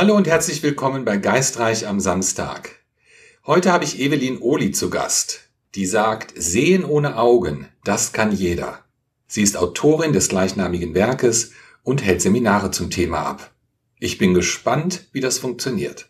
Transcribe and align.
Hallo 0.00 0.16
und 0.16 0.26
herzlich 0.26 0.62
willkommen 0.62 1.04
bei 1.04 1.18
Geistreich 1.18 1.86
am 1.86 2.00
Samstag. 2.00 2.76
Heute 3.46 3.70
habe 3.70 3.84
ich 3.84 4.00
Evelyn 4.00 4.38
Ohli 4.38 4.70
zu 4.70 4.88
Gast, 4.88 5.50
die 5.74 5.84
sagt, 5.84 6.32
Sehen 6.34 6.86
ohne 6.86 7.18
Augen, 7.18 7.68
das 7.84 8.14
kann 8.14 8.32
jeder. 8.32 8.82
Sie 9.26 9.42
ist 9.42 9.58
Autorin 9.58 10.14
des 10.14 10.30
gleichnamigen 10.30 10.94
Werkes 10.94 11.52
und 11.82 12.02
hält 12.02 12.22
Seminare 12.22 12.70
zum 12.70 12.88
Thema 12.88 13.26
ab. 13.26 13.52
Ich 13.98 14.16
bin 14.16 14.32
gespannt, 14.32 15.06
wie 15.12 15.20
das 15.20 15.38
funktioniert. 15.38 16.08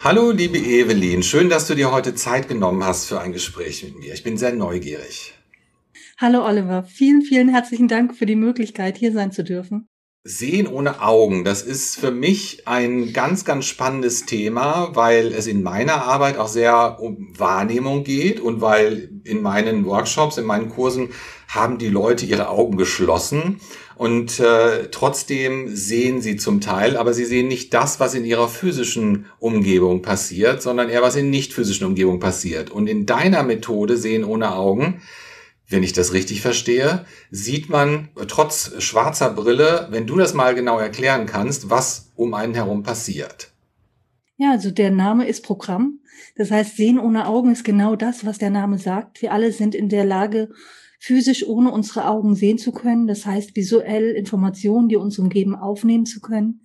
Hallo, 0.00 0.30
liebe 0.30 0.58
Evelyn, 0.58 1.22
schön, 1.22 1.48
dass 1.48 1.68
du 1.68 1.74
dir 1.74 1.90
heute 1.90 2.14
Zeit 2.14 2.48
genommen 2.48 2.84
hast 2.84 3.06
für 3.06 3.18
ein 3.18 3.32
Gespräch 3.32 3.82
mit 3.82 3.98
mir. 3.98 4.12
Ich 4.12 4.22
bin 4.22 4.36
sehr 4.36 4.52
neugierig. 4.52 5.32
Hallo 6.18 6.44
Oliver, 6.44 6.84
vielen, 6.84 7.22
vielen 7.22 7.48
herzlichen 7.48 7.88
Dank 7.88 8.14
für 8.14 8.26
die 8.26 8.36
Möglichkeit, 8.36 8.98
hier 8.98 9.12
sein 9.12 9.32
zu 9.32 9.42
dürfen. 9.42 9.88
Sehen 10.24 10.68
ohne 10.68 11.02
Augen, 11.02 11.42
das 11.42 11.62
ist 11.62 11.98
für 11.98 12.12
mich 12.12 12.68
ein 12.68 13.12
ganz, 13.12 13.44
ganz 13.44 13.64
spannendes 13.64 14.24
Thema, 14.24 14.90
weil 14.94 15.32
es 15.32 15.48
in 15.48 15.64
meiner 15.64 16.04
Arbeit 16.04 16.38
auch 16.38 16.46
sehr 16.46 17.00
um 17.00 17.36
Wahrnehmung 17.36 18.04
geht 18.04 18.38
und 18.38 18.60
weil 18.60 19.10
in 19.24 19.42
meinen 19.42 19.84
Workshops, 19.84 20.38
in 20.38 20.44
meinen 20.44 20.68
Kursen 20.68 21.08
haben 21.48 21.78
die 21.78 21.88
Leute 21.88 22.24
ihre 22.24 22.50
Augen 22.50 22.76
geschlossen 22.76 23.58
und 23.96 24.38
äh, 24.38 24.90
trotzdem 24.92 25.74
sehen 25.74 26.20
sie 26.20 26.36
zum 26.36 26.60
Teil, 26.60 26.96
aber 26.96 27.14
sie 27.14 27.24
sehen 27.24 27.48
nicht 27.48 27.74
das, 27.74 27.98
was 27.98 28.14
in 28.14 28.24
ihrer 28.24 28.48
physischen 28.48 29.26
Umgebung 29.40 30.02
passiert, 30.02 30.62
sondern 30.62 30.88
eher 30.88 31.02
was 31.02 31.16
in 31.16 31.30
nicht 31.30 31.52
physischen 31.52 31.88
Umgebung 31.88 32.20
passiert. 32.20 32.70
Und 32.70 32.86
in 32.86 33.06
deiner 33.06 33.42
Methode 33.42 33.96
Sehen 33.96 34.22
ohne 34.22 34.54
Augen 34.54 35.02
wenn 35.72 35.82
ich 35.82 35.92
das 35.92 36.12
richtig 36.12 36.40
verstehe, 36.40 37.04
sieht 37.30 37.68
man 37.68 38.08
trotz 38.28 38.72
schwarzer 38.82 39.30
Brille, 39.30 39.88
wenn 39.90 40.06
du 40.06 40.16
das 40.16 40.34
mal 40.34 40.54
genau 40.54 40.78
erklären 40.78 41.26
kannst, 41.26 41.70
was 41.70 42.12
um 42.14 42.34
einen 42.34 42.54
herum 42.54 42.82
passiert. 42.82 43.52
Ja, 44.36 44.50
also 44.50 44.70
der 44.70 44.90
Name 44.90 45.26
ist 45.26 45.44
Programm. 45.44 46.00
Das 46.36 46.50
heißt, 46.50 46.76
Sehen 46.76 46.98
ohne 46.98 47.26
Augen 47.26 47.52
ist 47.52 47.64
genau 47.64 47.96
das, 47.96 48.24
was 48.24 48.38
der 48.38 48.50
Name 48.50 48.78
sagt. 48.78 49.22
Wir 49.22 49.32
alle 49.32 49.52
sind 49.52 49.74
in 49.74 49.88
der 49.88 50.04
Lage, 50.04 50.50
physisch 50.98 51.46
ohne 51.46 51.72
unsere 51.72 52.06
Augen 52.06 52.34
sehen 52.34 52.58
zu 52.58 52.72
können. 52.72 53.06
Das 53.06 53.26
heißt, 53.26 53.56
visuell 53.56 54.10
Informationen, 54.10 54.88
die 54.88 54.96
uns 54.96 55.18
umgeben, 55.18 55.54
aufnehmen 55.54 56.06
zu 56.06 56.20
können. 56.20 56.60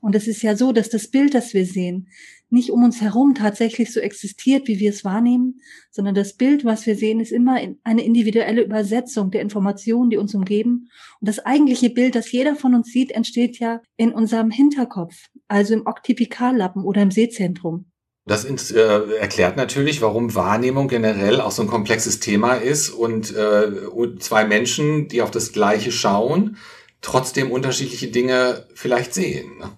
Und 0.00 0.14
es 0.14 0.26
ist 0.26 0.42
ja 0.42 0.56
so, 0.56 0.72
dass 0.72 0.88
das 0.88 1.08
Bild, 1.08 1.34
das 1.34 1.54
wir 1.54 1.66
sehen, 1.66 2.08
nicht 2.50 2.70
um 2.70 2.82
uns 2.82 3.00
herum 3.00 3.34
tatsächlich 3.34 3.92
so 3.92 4.00
existiert, 4.00 4.66
wie 4.66 4.80
wir 4.80 4.90
es 4.90 5.04
wahrnehmen, 5.04 5.60
sondern 5.90 6.14
das 6.14 6.34
Bild, 6.34 6.64
was 6.64 6.84
wir 6.84 6.96
sehen, 6.96 7.20
ist 7.20 7.32
immer 7.32 7.60
eine 7.84 8.04
individuelle 8.04 8.62
Übersetzung 8.62 9.30
der 9.30 9.40
Informationen, 9.40 10.10
die 10.10 10.16
uns 10.16 10.34
umgeben. 10.34 10.88
Und 11.20 11.28
das 11.28 11.38
eigentliche 11.38 11.90
Bild, 11.90 12.14
das 12.16 12.32
jeder 12.32 12.56
von 12.56 12.74
uns 12.74 12.88
sieht, 12.88 13.12
entsteht 13.12 13.58
ja 13.58 13.80
in 13.96 14.12
unserem 14.12 14.50
Hinterkopf, 14.50 15.14
also 15.48 15.74
im 15.74 15.86
Oktipikallappen 15.86 16.82
oder 16.84 17.02
im 17.02 17.10
Sehzentrum. 17.10 17.86
Das 18.26 18.44
äh, 18.44 18.78
erklärt 19.18 19.56
natürlich, 19.56 20.02
warum 20.02 20.34
Wahrnehmung 20.34 20.88
generell 20.88 21.40
auch 21.40 21.50
so 21.50 21.62
ein 21.62 21.68
komplexes 21.68 22.20
Thema 22.20 22.54
ist 22.54 22.90
und, 22.90 23.34
äh, 23.34 23.70
zwei 24.18 24.44
Menschen, 24.44 25.08
die 25.08 25.22
auf 25.22 25.30
das 25.30 25.52
Gleiche 25.52 25.90
schauen, 25.90 26.56
trotzdem 27.00 27.50
unterschiedliche 27.50 28.08
Dinge 28.08 28.66
vielleicht 28.74 29.14
sehen. 29.14 29.58
Ne? 29.58 29.70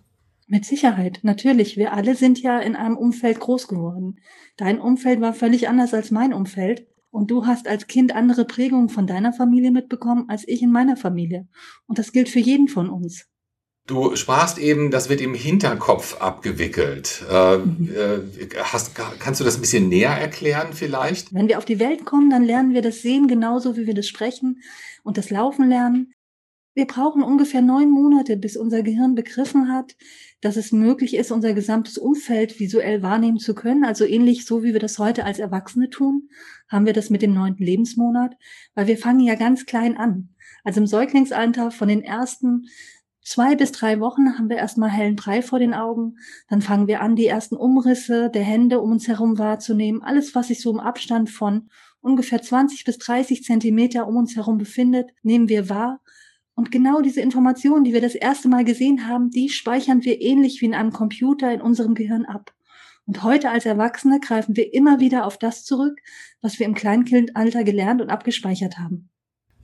Mit 0.46 0.64
Sicherheit, 0.64 1.20
natürlich. 1.22 1.76
Wir 1.76 1.92
alle 1.92 2.14
sind 2.14 2.40
ja 2.42 2.58
in 2.58 2.76
einem 2.76 2.96
Umfeld 2.96 3.40
groß 3.40 3.68
geworden. 3.68 4.18
Dein 4.56 4.80
Umfeld 4.80 5.20
war 5.20 5.34
völlig 5.34 5.68
anders 5.68 5.94
als 5.94 6.10
mein 6.10 6.32
Umfeld. 6.32 6.86
Und 7.10 7.30
du 7.30 7.46
hast 7.46 7.68
als 7.68 7.86
Kind 7.86 8.14
andere 8.14 8.46
Prägungen 8.46 8.88
von 8.88 9.06
deiner 9.06 9.32
Familie 9.34 9.70
mitbekommen 9.70 10.24
als 10.28 10.48
ich 10.48 10.62
in 10.62 10.72
meiner 10.72 10.96
Familie. 10.96 11.46
Und 11.86 11.98
das 11.98 12.12
gilt 12.12 12.30
für 12.30 12.38
jeden 12.38 12.68
von 12.68 12.88
uns. 12.88 13.26
Du 13.86 14.14
sprachst 14.14 14.58
eben, 14.58 14.90
das 14.92 15.08
wird 15.08 15.20
im 15.20 15.34
Hinterkopf 15.34 16.20
abgewickelt. 16.20 17.24
Äh, 17.28 17.58
mhm. 17.58 17.90
äh, 17.94 18.48
hast, 18.62 18.94
kannst 18.94 19.40
du 19.40 19.44
das 19.44 19.56
ein 19.56 19.60
bisschen 19.60 19.88
näher 19.88 20.12
erklären 20.12 20.72
vielleicht? 20.72 21.34
Wenn 21.34 21.48
wir 21.48 21.58
auf 21.58 21.64
die 21.64 21.80
Welt 21.80 22.04
kommen, 22.04 22.30
dann 22.30 22.44
lernen 22.44 22.74
wir 22.74 22.82
das 22.82 23.02
Sehen 23.02 23.26
genauso, 23.26 23.76
wie 23.76 23.86
wir 23.86 23.94
das 23.94 24.06
Sprechen 24.06 24.62
und 25.02 25.18
das 25.18 25.30
Laufen 25.30 25.68
lernen. 25.68 26.14
Wir 26.74 26.86
brauchen 26.86 27.22
ungefähr 27.22 27.60
neun 27.60 27.90
Monate, 27.90 28.38
bis 28.38 28.56
unser 28.56 28.82
Gehirn 28.82 29.14
begriffen 29.14 29.70
hat, 29.70 29.94
dass 30.40 30.56
es 30.56 30.72
möglich 30.72 31.14
ist, 31.14 31.30
unser 31.30 31.52
gesamtes 31.52 31.98
Umfeld 31.98 32.60
visuell 32.60 33.02
wahrnehmen 33.02 33.38
zu 33.38 33.54
können. 33.54 33.84
Also 33.84 34.06
ähnlich 34.06 34.46
so, 34.46 34.62
wie 34.62 34.72
wir 34.72 34.80
das 34.80 34.98
heute 34.98 35.24
als 35.24 35.38
Erwachsene 35.38 35.90
tun, 35.90 36.30
haben 36.68 36.86
wir 36.86 36.94
das 36.94 37.10
mit 37.10 37.20
dem 37.20 37.34
neunten 37.34 37.62
Lebensmonat, 37.62 38.36
weil 38.74 38.86
wir 38.86 38.96
fangen 38.96 39.20
ja 39.20 39.34
ganz 39.34 39.66
klein 39.66 39.98
an. 39.98 40.30
Also 40.64 40.80
im 40.80 40.86
Säuglingsalter 40.86 41.70
von 41.70 41.88
den 41.88 42.02
ersten 42.02 42.66
zwei 43.20 43.54
bis 43.54 43.72
drei 43.72 44.00
Wochen 44.00 44.38
haben 44.38 44.48
wir 44.48 44.56
erstmal 44.56 44.90
hellen 44.90 45.16
Brei 45.16 45.42
vor 45.42 45.58
den 45.58 45.74
Augen. 45.74 46.16
Dann 46.48 46.62
fangen 46.62 46.86
wir 46.86 47.02
an, 47.02 47.16
die 47.16 47.26
ersten 47.26 47.56
Umrisse 47.56 48.30
der 48.30 48.44
Hände 48.44 48.80
um 48.80 48.92
uns 48.92 49.08
herum 49.08 49.38
wahrzunehmen. 49.38 50.02
Alles, 50.02 50.34
was 50.34 50.48
sich 50.48 50.62
so 50.62 50.72
im 50.72 50.80
Abstand 50.80 51.28
von 51.28 51.68
ungefähr 52.00 52.40
20 52.40 52.84
bis 52.84 52.96
30 52.96 53.44
Zentimeter 53.44 54.08
um 54.08 54.16
uns 54.16 54.36
herum 54.36 54.56
befindet, 54.56 55.10
nehmen 55.22 55.50
wir 55.50 55.68
wahr 55.68 56.00
und 56.54 56.70
genau 56.70 57.00
diese 57.00 57.20
Informationen, 57.20 57.84
die 57.84 57.92
wir 57.92 58.00
das 58.00 58.14
erste 58.14 58.48
Mal 58.48 58.64
gesehen 58.64 59.08
haben, 59.08 59.30
die 59.30 59.48
speichern 59.48 60.04
wir 60.04 60.20
ähnlich 60.20 60.60
wie 60.60 60.66
in 60.66 60.74
einem 60.74 60.92
Computer 60.92 61.52
in 61.52 61.60
unserem 61.60 61.94
Gehirn 61.94 62.26
ab. 62.26 62.52
Und 63.06 63.22
heute 63.22 63.50
als 63.50 63.66
Erwachsene 63.66 64.20
greifen 64.20 64.56
wir 64.56 64.72
immer 64.72 65.00
wieder 65.00 65.26
auf 65.26 65.38
das 65.38 65.64
zurück, 65.64 65.98
was 66.40 66.58
wir 66.58 66.66
im 66.66 66.74
Kleinkindalter 66.74 67.64
gelernt 67.64 68.00
und 68.00 68.10
abgespeichert 68.10 68.78
haben. 68.78 69.08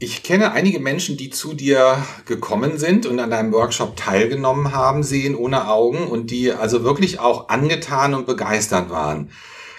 Ich 0.00 0.22
kenne 0.22 0.52
einige 0.52 0.78
Menschen, 0.78 1.16
die 1.16 1.30
zu 1.30 1.54
dir 1.54 2.04
gekommen 2.24 2.78
sind 2.78 3.04
und 3.04 3.18
an 3.18 3.30
deinem 3.30 3.52
Workshop 3.52 3.96
teilgenommen 3.96 4.72
haben, 4.72 5.02
sehen 5.02 5.34
ohne 5.34 5.68
Augen 5.68 6.06
und 6.06 6.30
die 6.30 6.52
also 6.52 6.84
wirklich 6.84 7.18
auch 7.18 7.48
angetan 7.48 8.14
und 8.14 8.26
begeistert 8.26 8.90
waren. 8.90 9.30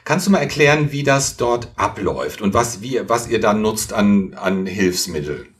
Kannst 0.03 0.27
du 0.27 0.31
mal 0.31 0.39
erklären, 0.39 0.91
wie 0.91 1.03
das 1.03 1.37
dort 1.37 1.69
abläuft 1.75 2.41
und 2.41 2.53
was, 2.53 2.81
wie, 2.81 2.99
was 3.07 3.29
ihr 3.29 3.39
da 3.39 3.53
nutzt 3.53 3.93
an, 3.93 4.33
an 4.33 4.65
Hilfsmitteln? 4.65 5.58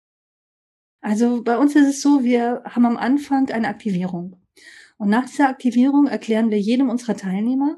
Also 1.02 1.44
bei 1.44 1.58
uns 1.58 1.76
ist 1.76 1.88
es 1.88 2.02
so, 2.02 2.24
wir 2.24 2.62
haben 2.66 2.86
am 2.86 2.98
Anfang 2.98 3.50
eine 3.50 3.68
Aktivierung. 3.68 4.36
Und 4.98 5.10
nach 5.10 5.26
dieser 5.26 5.48
Aktivierung 5.48 6.08
erklären 6.08 6.52
wir 6.52 6.60
jedem 6.60 6.90
unserer 6.90 7.16
Teilnehmer, 7.16 7.78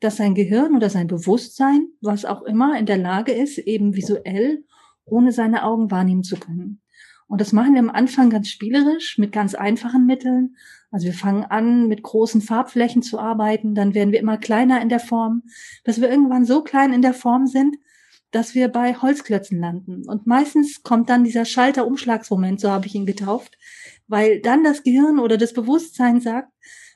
dass 0.00 0.16
sein 0.16 0.34
Gehirn 0.34 0.74
oder 0.74 0.90
sein 0.90 1.06
Bewusstsein, 1.06 1.88
was 2.00 2.24
auch 2.24 2.42
immer, 2.42 2.78
in 2.78 2.86
der 2.86 2.98
Lage 2.98 3.32
ist, 3.32 3.58
eben 3.58 3.94
visuell 3.94 4.64
ohne 5.04 5.32
seine 5.32 5.64
Augen 5.64 5.90
wahrnehmen 5.90 6.22
zu 6.22 6.36
können. 6.36 6.80
Und 7.28 7.40
das 7.40 7.52
machen 7.52 7.74
wir 7.74 7.80
am 7.80 7.90
Anfang 7.90 8.30
ganz 8.30 8.48
spielerisch 8.48 9.18
mit 9.18 9.32
ganz 9.32 9.54
einfachen 9.54 10.06
Mitteln. 10.06 10.56
Also 10.90 11.06
wir 11.06 11.14
fangen 11.14 11.44
an, 11.44 11.88
mit 11.88 12.02
großen 12.02 12.40
Farbflächen 12.40 13.02
zu 13.02 13.18
arbeiten, 13.18 13.74
dann 13.74 13.94
werden 13.94 14.12
wir 14.12 14.20
immer 14.20 14.38
kleiner 14.38 14.80
in 14.80 14.88
der 14.88 15.00
Form, 15.00 15.42
bis 15.84 16.00
wir 16.00 16.08
irgendwann 16.08 16.44
so 16.44 16.62
klein 16.62 16.92
in 16.92 17.02
der 17.02 17.14
Form 17.14 17.46
sind, 17.46 17.76
dass 18.30 18.54
wir 18.54 18.68
bei 18.68 18.94
Holzklötzen 18.94 19.58
landen. 19.58 20.08
Und 20.08 20.26
meistens 20.26 20.82
kommt 20.82 21.08
dann 21.08 21.24
dieser 21.24 21.44
Schalter-Umschlagsmoment, 21.44 22.60
so 22.60 22.70
habe 22.70 22.86
ich 22.86 22.94
ihn 22.94 23.06
getauft, 23.06 23.56
weil 24.08 24.40
dann 24.40 24.64
das 24.64 24.82
Gehirn 24.82 25.18
oder 25.18 25.36
das 25.36 25.52
Bewusstsein 25.52 26.20
sagt, 26.20 26.52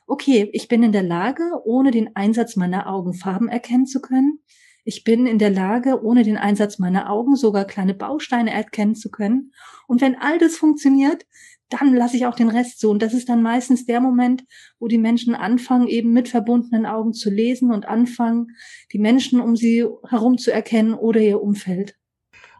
okay, 0.07 0.49
ich 0.53 0.67
bin 0.67 0.83
in 0.83 0.91
der 0.91 1.03
Lage, 1.03 1.43
ohne 1.63 1.91
den 1.91 2.15
Einsatz 2.15 2.55
meiner 2.55 2.87
Augen 2.87 3.13
Farben 3.13 3.47
erkennen 3.47 3.85
zu 3.85 4.01
können. 4.01 4.39
Ich 4.83 5.03
bin 5.03 5.27
in 5.27 5.37
der 5.37 5.51
Lage, 5.51 6.03
ohne 6.03 6.23
den 6.23 6.37
Einsatz 6.37 6.79
meiner 6.79 7.09
Augen 7.09 7.35
sogar 7.35 7.65
kleine 7.65 7.93
Bausteine 7.93 8.51
erkennen 8.51 8.95
zu 8.95 9.11
können. 9.11 9.53
Und 9.87 10.01
wenn 10.01 10.15
all 10.15 10.39
das 10.39 10.57
funktioniert, 10.57 11.25
dann 11.71 11.95
lasse 11.95 12.17
ich 12.17 12.25
auch 12.25 12.35
den 12.35 12.49
Rest 12.49 12.79
so. 12.79 12.89
Und 12.91 13.01
das 13.01 13.13
ist 13.13 13.29
dann 13.29 13.41
meistens 13.41 13.85
der 13.85 14.01
Moment, 14.01 14.43
wo 14.79 14.87
die 14.87 14.97
Menschen 14.97 15.35
anfangen, 15.35 15.87
eben 15.87 16.11
mit 16.11 16.29
verbundenen 16.29 16.85
Augen 16.85 17.13
zu 17.13 17.29
lesen 17.29 17.71
und 17.71 17.87
anfangen, 17.87 18.55
die 18.91 18.99
Menschen 18.99 19.39
um 19.39 19.55
sie 19.55 19.85
herum 20.07 20.37
zu 20.37 20.51
erkennen 20.51 20.93
oder 20.93 21.21
ihr 21.21 21.41
Umfeld. 21.41 21.95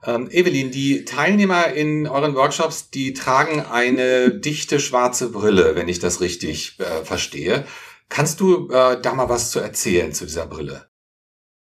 Ähm, 0.04 0.30
Evelyn, 0.32 0.72
die 0.72 1.06
Teilnehmer 1.06 1.74
in 1.74 2.08
euren 2.08 2.34
Workshops, 2.34 2.90
die 2.90 3.14
tragen 3.14 3.60
eine 3.60 4.32
dichte 4.32 4.80
schwarze 4.80 5.30
Brille, 5.32 5.76
wenn 5.76 5.88
ich 5.88 6.00
das 6.00 6.22
richtig 6.22 6.80
äh, 6.80 7.04
verstehe. 7.04 7.66
Kannst 8.10 8.40
du 8.40 8.70
äh, 8.70 9.00
da 9.00 9.14
mal 9.14 9.30
was 9.30 9.52
zu 9.52 9.60
erzählen 9.60 10.12
zu 10.12 10.26
dieser 10.26 10.48
Brille? 10.48 10.90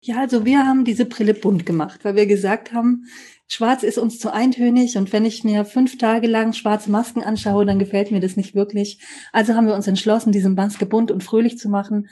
Ja, 0.00 0.20
also 0.20 0.44
wir 0.44 0.64
haben 0.64 0.84
diese 0.84 1.06
Brille 1.06 1.34
bunt 1.34 1.66
gemacht, 1.66 2.04
weil 2.04 2.14
wir 2.14 2.26
gesagt 2.26 2.72
haben, 2.72 3.04
Schwarz 3.50 3.82
ist 3.82 3.96
uns 3.96 4.18
zu 4.18 4.32
eintönig 4.32 4.98
und 4.98 5.12
wenn 5.12 5.24
ich 5.24 5.42
mir 5.42 5.64
fünf 5.64 5.96
Tage 5.96 6.26
lang 6.26 6.52
schwarze 6.52 6.90
Masken 6.90 7.22
anschaue, 7.22 7.64
dann 7.64 7.78
gefällt 7.78 8.10
mir 8.10 8.20
das 8.20 8.36
nicht 8.36 8.54
wirklich. 8.54 8.98
Also 9.32 9.54
haben 9.54 9.66
wir 9.66 9.74
uns 9.74 9.86
entschlossen, 9.86 10.32
diese 10.32 10.50
Maske 10.50 10.84
bunt 10.84 11.10
und 11.10 11.24
fröhlich 11.24 11.58
zu 11.58 11.70
machen 11.70 12.08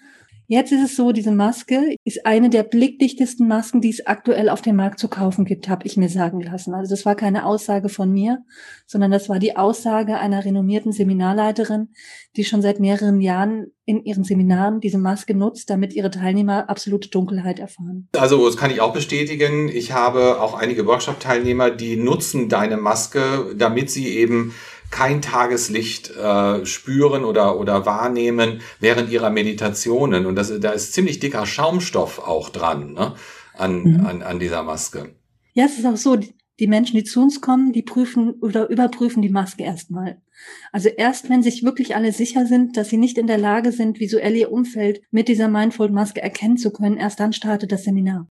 Jetzt 0.49 0.71
ist 0.71 0.85
es 0.85 0.97
so, 0.97 1.11
diese 1.11 1.33
Maske 1.33 1.97
ist 2.05 2.25
eine 2.25 2.51
der 2.51 2.63
blickdichtesten 2.63 3.49
Masken, 3.49 3.81
die 3.81 3.91
es 3.91 4.07
aktuell 4.07 4.49
auf 4.49 4.63
dem 4.63 4.77
Markt 4.77 5.01
zu 5.01 5.09
kaufen 5.09 5.45
gibt, 5.45 5.69
habe 5.69 5.87
ich 5.87 5.97
mir 5.97 6.09
sagen 6.09 6.41
lassen. 6.41 6.73
Also 6.73 6.95
das 6.95 7.05
war 7.05 7.17
keine 7.17 7.45
Aussage 7.45 7.89
von 7.89 8.13
mir, 8.13 8.45
sondern 8.87 9.11
das 9.11 9.29
war 9.29 9.41
die 9.41 9.57
Aussage 9.57 10.19
einer 10.19 10.45
renommierten 10.45 10.93
Seminarleiterin, 10.93 11.89
die 12.37 12.45
schon 12.45 12.63
seit 12.63 12.79
mehreren 12.79 13.21
Jahren 13.21 13.73
in 13.87 14.05
ihren 14.05 14.25
Seminaren 14.25 14.81
diese 14.81 14.99
Maske 14.99 15.35
nutzt, 15.35 15.69
damit 15.71 15.95
ihre 15.95 16.11
Teilnehmer 16.11 16.69
absolute 16.69 17.09
Dunkelheit 17.09 17.59
erfahren. 17.59 18.09
Also 18.17 18.45
das 18.47 18.57
kann 18.57 18.71
ich 18.71 18.81
auch 18.81 18.93
bestätigen. 18.93 19.69
Ich 19.69 19.93
habe 19.93 20.41
auch 20.41 20.55
einige 20.55 20.87
Workshop-Teilnehmer, 20.87 21.71
die 21.71 21.97
nutzen 21.97 22.49
deine 22.49 22.77
Maske, 22.77 23.55
damit 23.57 23.91
sie 23.91 24.09
eben 24.09 24.55
kein 24.91 25.23
Tageslicht 25.23 26.11
äh, 26.11 26.65
spüren 26.65 27.25
oder, 27.25 27.59
oder 27.59 27.87
wahrnehmen 27.87 28.61
während 28.81 29.11
ihrer 29.11 29.31
Meditationen. 29.31 30.27
Und 30.27 30.37
das, 30.37 30.53
da 30.61 30.71
ist 30.71 30.93
ziemlich 30.93 31.19
dicker 31.19 31.47
Schaumstoff 31.47 32.19
auch 32.19 32.49
dran 32.49 32.93
ne? 32.93 33.15
an, 33.55 33.83
mhm. 33.83 34.07
an, 34.07 34.23
an 34.23 34.39
dieser 34.39 34.63
Maske. 34.63 35.15
Ja, 35.53 35.65
es 35.65 35.79
ist 35.79 35.87
auch 35.87 35.97
so, 35.97 36.19
die 36.59 36.67
Menschen, 36.67 36.97
die 36.97 37.05
zu 37.05 37.21
uns 37.21 37.41
kommen, 37.41 37.73
die 37.73 37.83
prüfen 37.83 38.35
oder 38.41 38.69
überprüfen 38.69 39.23
die 39.23 39.29
Maske 39.29 39.63
erstmal. 39.63 40.23
Also 40.73 40.89
erst 40.89 41.29
wenn 41.29 41.43
sich 41.43 41.63
wirklich 41.63 41.97
alle 41.97 42.13
sicher 42.13 42.47
sind, 42.47 42.77
dass 42.77 42.89
sie 42.89 42.97
nicht 42.97 43.19
in 43.19 43.27
der 43.27 43.39
Lage 43.39 43.73
sind, 43.73 44.01
visuell 44.01 44.37
ihr 44.37 44.53
Umfeld 44.53 45.03
mit 45.11 45.29
dieser 45.29 45.49
Mindfold-Maske 45.49 46.23
erkennen 46.23 46.57
zu 46.57 46.71
können, 46.71 46.97
erst 46.97 47.21
dann 47.21 47.33
startet 47.33 47.73
das 47.73 47.85
Seminar. 47.85 48.29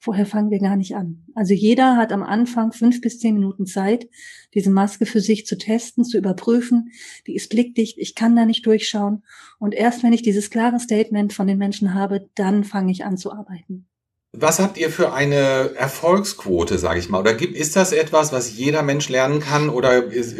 Vorher 0.00 0.26
fangen 0.26 0.50
wir 0.50 0.60
gar 0.60 0.76
nicht 0.76 0.94
an. 0.94 1.24
Also 1.34 1.54
jeder 1.54 1.96
hat 1.96 2.12
am 2.12 2.22
Anfang 2.22 2.72
fünf 2.72 3.00
bis 3.00 3.18
zehn 3.18 3.34
Minuten 3.34 3.66
Zeit, 3.66 4.08
diese 4.54 4.70
Maske 4.70 5.06
für 5.06 5.20
sich 5.20 5.44
zu 5.44 5.58
testen, 5.58 6.04
zu 6.04 6.16
überprüfen. 6.16 6.92
Die 7.26 7.34
ist 7.34 7.50
blickdicht, 7.50 7.98
ich 7.98 8.14
kann 8.14 8.36
da 8.36 8.46
nicht 8.46 8.64
durchschauen. 8.64 9.24
Und 9.58 9.74
erst 9.74 10.04
wenn 10.04 10.12
ich 10.12 10.22
dieses 10.22 10.50
klare 10.50 10.78
Statement 10.78 11.32
von 11.32 11.48
den 11.48 11.58
Menschen 11.58 11.94
habe, 11.94 12.28
dann 12.36 12.62
fange 12.62 12.92
ich 12.92 13.04
an 13.04 13.18
zu 13.18 13.32
arbeiten. 13.32 13.88
Was 14.36 14.60
habt 14.60 14.78
ihr 14.78 14.90
für 14.90 15.14
eine 15.14 15.72
Erfolgsquote, 15.74 16.78
sage 16.78 17.00
ich 17.00 17.08
mal? 17.08 17.20
Oder 17.20 17.34
gibt, 17.34 17.56
ist 17.56 17.74
das 17.74 17.92
etwas, 17.92 18.30
was 18.30 18.56
jeder 18.56 18.82
Mensch 18.82 19.08
lernen 19.08 19.40
kann? 19.40 19.68
Oder 19.68 20.04
ist, 20.04 20.36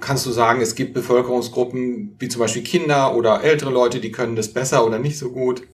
kannst 0.00 0.26
du 0.26 0.30
sagen, 0.30 0.60
es 0.60 0.74
gibt 0.74 0.94
Bevölkerungsgruppen 0.94 2.14
wie 2.18 2.28
zum 2.28 2.40
Beispiel 2.40 2.62
Kinder 2.62 3.16
oder 3.16 3.42
ältere 3.42 3.70
Leute, 3.70 3.98
die 3.98 4.12
können 4.12 4.36
das 4.36 4.52
besser 4.52 4.86
oder 4.86 4.98
nicht 4.98 5.18
so 5.18 5.32
gut? 5.32 5.66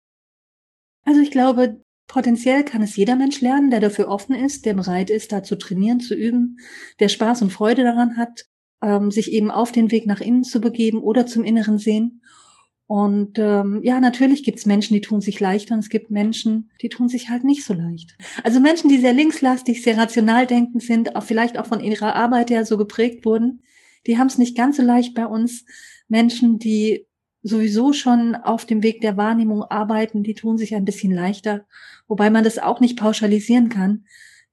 Also 1.05 1.21
ich 1.21 1.31
glaube, 1.31 1.81
potenziell 2.09 2.65
kann 2.65 2.83
es 2.83 2.97
jeder 2.97 3.15
Mensch 3.15 3.41
lernen, 3.41 3.71
der 3.71 3.81
dafür 3.81 4.09
offen 4.09 4.35
ist, 4.35 4.67
der 4.67 4.75
bereit 4.75 5.11
ist, 5.11 5.31
da 5.31 5.43
zu 5.43 5.57
trainieren, 5.57 6.01
zu 6.01 6.15
üben, 6.15 6.59
der 6.99 7.09
Spaß 7.09 7.43
und 7.43 7.53
Freude 7.53 7.85
daran 7.85 8.17
hat, 8.17 8.47
ähm, 8.83 9.11
sich 9.11 9.33
eben 9.33 9.51
auf 9.51 9.71
den 9.71 9.91
Weg 9.91 10.07
nach 10.07 10.21
innen 10.21 10.43
zu 10.43 10.61
begeben 10.61 11.01
oder 11.01 11.27
zum 11.27 11.45
inneren 11.45 11.79
Sehen. 11.79 12.23
Und 12.87 13.39
ähm, 13.39 13.81
ja, 13.83 14.01
natürlich 14.01 14.43
gibt 14.43 14.59
es 14.59 14.67
Menschen, 14.67 14.95
die 14.95 15.03
tun 15.03 15.21
sich 15.21 15.39
leichter 15.39 15.75
und 15.75 15.81
es 15.81 15.91
gibt 15.91 16.11
Menschen, 16.11 16.71
die 16.81 16.89
tun 16.89 17.11
sich 17.11 17.29
halt 17.29 17.45
nicht 17.45 17.63
so 17.63 17.75
leicht. 17.75 18.17
Also 18.43 18.61
Menschen, 18.61 18.89
die 18.89 18.97
sehr 18.97 19.13
linkslastig, 19.13 19.83
sehr 19.83 19.99
rational 19.99 20.47
denkend 20.47 20.83
sind, 20.83 21.15
auch 21.15 21.23
vielleicht 21.23 21.59
auch 21.59 21.67
von 21.67 21.81
ihrer 21.81 22.15
Arbeit 22.15 22.49
her 22.49 22.65
so 22.65 22.79
geprägt 22.79 23.27
wurden, 23.27 23.63
die 24.07 24.17
haben 24.17 24.29
es 24.29 24.39
nicht 24.39 24.57
ganz 24.57 24.79
so 24.79 24.83
leicht 24.83 25.13
bei 25.13 25.27
uns. 25.27 25.67
Menschen, 26.09 26.59
die 26.59 27.07
sowieso 27.49 27.93
schon 27.93 28.35
auf 28.35 28.65
dem 28.65 28.83
Weg 28.83 29.01
der 29.01 29.17
Wahrnehmung 29.17 29.63
arbeiten, 29.65 30.23
die 30.23 30.35
tun 30.35 30.59
sich 30.59 30.75
ein 30.75 30.85
bisschen 30.85 31.13
leichter, 31.13 31.67
wobei 32.07 32.31
man 32.31 32.45
das 32.45 32.59
auch 32.59 32.81
nicht 32.81 32.99
pauschalisieren 32.99 33.69
kann. 33.69 34.05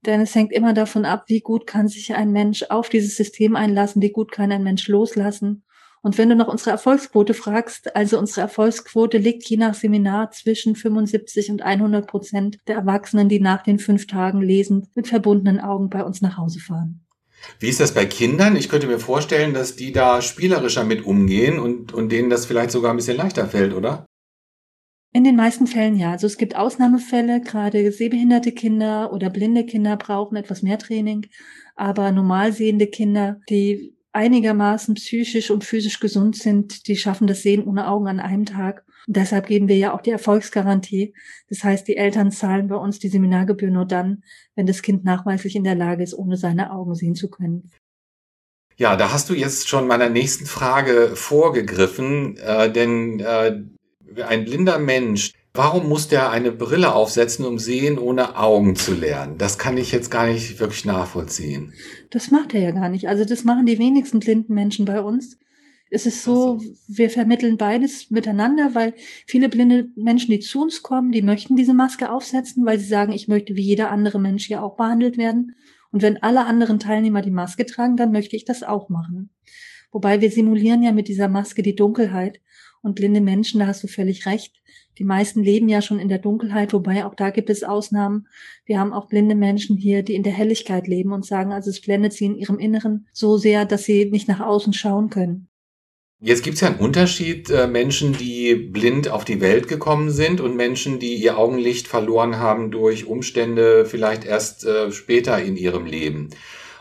Denn 0.06 0.22
es 0.22 0.36
hängt 0.36 0.52
immer 0.52 0.74
davon 0.74 1.06
ab, 1.06 1.26
wie 1.28 1.42
gut 1.42 1.68
kann 1.68 1.88
sich 1.88 2.14
ein 2.16 2.32
Mensch 2.32 2.64
auf 2.70 2.90
dieses 2.90 3.16
System 3.16 3.56
einlassen, 3.56 4.02
wie 4.02 4.12
gut 4.12 4.32
kann 4.32 4.52
ein 4.52 4.64
Mensch 4.64 4.88
loslassen 4.88 5.64
und 6.06 6.20
wenn 6.20 6.30
du 6.30 6.36
noch 6.36 6.50
unsere 6.50 6.70
Erfolgsquote 6.70 7.34
fragst, 7.34 7.96
also 7.96 8.20
unsere 8.20 8.42
Erfolgsquote 8.42 9.18
liegt 9.18 9.50
je 9.50 9.58
nach 9.58 9.74
Seminar 9.74 10.30
zwischen 10.30 10.76
75 10.76 11.50
und 11.50 11.64
100 11.64 12.06
Prozent 12.06 12.60
der 12.68 12.76
Erwachsenen, 12.76 13.28
die 13.28 13.40
nach 13.40 13.64
den 13.64 13.80
fünf 13.80 14.06
Tagen 14.06 14.40
lesend 14.40 14.96
mit 14.96 15.08
verbundenen 15.08 15.60
Augen 15.60 15.90
bei 15.90 16.04
uns 16.04 16.22
nach 16.22 16.38
Hause 16.38 16.60
fahren. 16.60 17.05
Wie 17.60 17.70
ist 17.70 17.80
das 17.80 17.94
bei 17.94 18.06
Kindern? 18.06 18.56
Ich 18.56 18.70
könnte 18.70 18.88
mir 18.88 19.00
vorstellen, 19.00 19.54
dass 19.54 19.76
die 19.76 19.92
da 19.92 20.22
spielerischer 20.22 20.84
mit 20.84 21.06
umgehen 21.06 21.60
und, 21.60 21.94
und 21.94 22.12
denen 22.12 22.30
das 22.30 22.46
vielleicht 22.46 22.72
sogar 22.72 22.92
ein 22.92 22.98
bisschen 22.98 23.18
leichter 23.18 23.48
fällt, 23.48 23.74
oder? 23.74 24.06
In 25.14 25.24
den 25.24 25.38
meisten 25.38 25.66
Fällen 25.66 25.96
ja. 25.96 26.12
Also 26.12 26.28
es 26.28 26.38
gibt 26.38 26.58
Ausnahmefälle, 26.58 27.40
gerade 27.40 27.92
sehbehinderte 27.92 28.52
Kinder 28.52 29.14
oder 29.14 29.30
blinde 29.30 29.66
Kinder 29.66 29.96
brauchen 29.96 30.36
etwas 30.36 30.62
mehr 30.62 30.78
Training, 30.78 31.28
aber 31.76 32.12
normal 32.12 32.52
sehende 32.52 32.88
Kinder, 32.88 33.40
die 33.50 33.96
einigermaßen 34.12 34.96
psychisch 34.96 35.52
und 35.52 35.64
physisch 35.64 36.00
gesund 36.00 36.36
sind, 36.36 36.88
die 36.88 36.98
schaffen 36.98 37.28
das 37.28 37.44
Sehen 37.44 37.64
ohne 37.64 37.88
Augen 37.88 38.08
an 38.08 38.20
einem 38.20 38.46
Tag. 38.46 38.86
Und 39.08 39.18
deshalb 39.18 39.48
geben 39.48 39.68
wir 39.68 39.78
ja 39.78 39.94
auch 39.94 40.02
die 40.02 40.12
Erfolgsgarantie. 40.12 41.14
Das 41.50 41.64
heißt, 41.64 41.88
die 41.88 41.98
Eltern 41.98 42.32
zahlen 42.32 42.68
bei 42.68 42.76
uns 42.76 43.00
die 43.00 43.10
Seminargebühr 43.10 43.72
nur 43.72 43.86
dann, 43.86 44.24
wenn 44.56 44.66
das 44.66 44.82
Kind 44.82 45.04
nachweislich 45.04 45.56
in 45.56 45.64
der 45.64 45.76
Lage 45.76 46.04
ist, 46.04 46.14
ohne 46.14 46.38
seine 46.38 46.72
Augen 46.72 46.96
sehen 46.96 47.16
zu 47.16 47.30
können. 47.30 47.72
Ja, 48.78 48.96
da 48.96 49.12
hast 49.14 49.30
du 49.30 49.34
jetzt 49.34 49.70
schon 49.70 49.88
meiner 49.88 50.10
nächsten 50.10 50.46
Frage 50.46 51.12
vorgegriffen, 51.16 52.38
äh, 52.38 52.72
denn 52.72 53.20
äh, 53.22 53.62
ein 54.28 54.46
blinder 54.46 54.80
Mensch, 54.80 55.32
Warum 55.56 55.88
muss 55.88 56.10
der 56.10 56.32
eine 56.32 56.52
Brille 56.52 56.94
aufsetzen, 56.94 57.46
um 57.46 57.60
sehen 57.60 57.98
ohne 57.98 58.38
Augen 58.38 58.76
zu 58.76 58.94
lernen? 58.94 59.38
Das 59.38 59.58
kann 59.58 59.78
ich 59.78 59.94
jetzt 59.94 60.12
gar 60.12 60.28
nicht 60.28 60.60
wirklich 60.60 60.84
nachvollziehen. 60.84 61.72
Das 62.10 62.30
macht 62.30 62.54
er 62.54 62.60
ja 62.60 62.72
gar 62.72 62.90
nicht. 62.90 63.08
Also 63.08 63.24
das 63.24 63.46
machen 63.46 63.66
die 63.66 63.80
wenigsten 63.80 64.20
blinden 64.20 64.54
Menschen 64.54 64.84
bei 64.84 65.00
uns. 65.00 65.38
Es 65.92 66.06
ist 66.06 66.24
so, 66.24 66.60
wir 66.88 67.10
vermitteln 67.10 67.58
beides 67.58 68.10
miteinander, 68.10 68.74
weil 68.74 68.94
viele 69.28 69.50
blinde 69.50 69.90
Menschen, 69.96 70.32
die 70.32 70.40
zu 70.40 70.62
uns 70.62 70.82
kommen, 70.82 71.12
die 71.12 71.22
möchten 71.22 71.56
diese 71.56 71.74
Maske 71.74 72.12
aufsetzen, 72.12 72.66
weil 72.66 72.80
sie 72.80 72.88
sagen, 72.88 73.14
ich 73.14 73.28
möchte 73.28 73.56
wie 73.56 73.62
jeder 73.62 73.92
andere 73.92 74.20
Mensch 74.20 74.48
hier 74.48 74.64
auch 74.64 74.76
behandelt 74.76 75.18
werden. 75.18 75.56
Und 75.92 76.02
wenn 76.02 76.22
alle 76.22 76.46
anderen 76.46 76.80
Teilnehmer 76.80 77.22
die 77.22 77.32
Maske 77.32 77.66
tragen, 77.66 77.98
dann 77.98 78.12
möchte 78.12 78.36
ich 78.36 78.46
das 78.46 78.64
auch 78.64 78.90
machen. 78.90 79.30
Wobei 79.92 80.20
wir 80.22 80.32
simulieren 80.32 80.84
ja 80.84 80.92
mit 80.92 81.08
dieser 81.08 81.30
Maske 81.30 81.62
die 81.62 81.76
Dunkelheit. 81.76 82.42
Und 82.82 82.96
blinde 82.96 83.22
Menschen, 83.22 83.60
da 83.60 83.68
hast 83.68 83.84
du 83.84 83.88
völlig 83.88 84.26
recht, 84.28 84.62
die 84.98 85.04
meisten 85.04 85.44
leben 85.44 85.68
ja 85.68 85.82
schon 85.82 86.00
in 86.00 86.08
der 86.08 86.20
Dunkelheit, 86.20 86.72
wobei 86.74 87.06
auch 87.06 87.16
da 87.16 87.30
gibt 87.30 87.50
es 87.50 87.64
Ausnahmen. 87.64 88.28
Wir 88.66 88.80
haben 88.80 88.94
auch 88.94 89.08
blinde 89.08 89.36
Menschen 89.36 89.76
hier, 89.78 90.04
die 90.04 90.16
in 90.16 90.24
der 90.24 90.34
Helligkeit 90.34 90.88
leben 90.88 91.12
und 91.12 91.26
sagen, 91.26 91.52
also 91.52 91.70
es 91.70 91.82
blendet 91.82 92.14
sie 92.14 92.26
in 92.26 92.36
ihrem 92.36 92.60
Inneren 92.60 93.08
so 93.12 93.38
sehr, 93.38 93.66
dass 93.66 93.84
sie 93.84 94.06
nicht 94.06 94.28
nach 94.28 94.40
außen 94.40 94.74
schauen 94.74 95.10
können. 95.10 95.48
Jetzt 96.22 96.44
gibt 96.44 96.56
es 96.56 96.62
ja 96.62 96.70
einen 96.70 96.80
Unterschied, 96.80 97.50
äh, 97.50 97.68
Menschen, 97.68 98.14
die 98.14 98.56
blind 98.56 99.10
auf 99.10 99.26
die 99.26 99.42
Welt 99.42 99.68
gekommen 99.68 100.10
sind 100.10 100.40
und 100.40 100.56
Menschen, 100.56 100.98
die 100.98 101.16
ihr 101.16 101.38
Augenlicht 101.38 101.88
verloren 101.88 102.40
haben 102.40 102.72
durch 102.72 103.06
Umstände 103.06 103.86
vielleicht 103.86 104.24
erst 104.24 104.66
äh, 104.66 104.92
später 104.94 105.42
in 105.42 105.58
ihrem 105.58 105.86
Leben. 105.86 106.30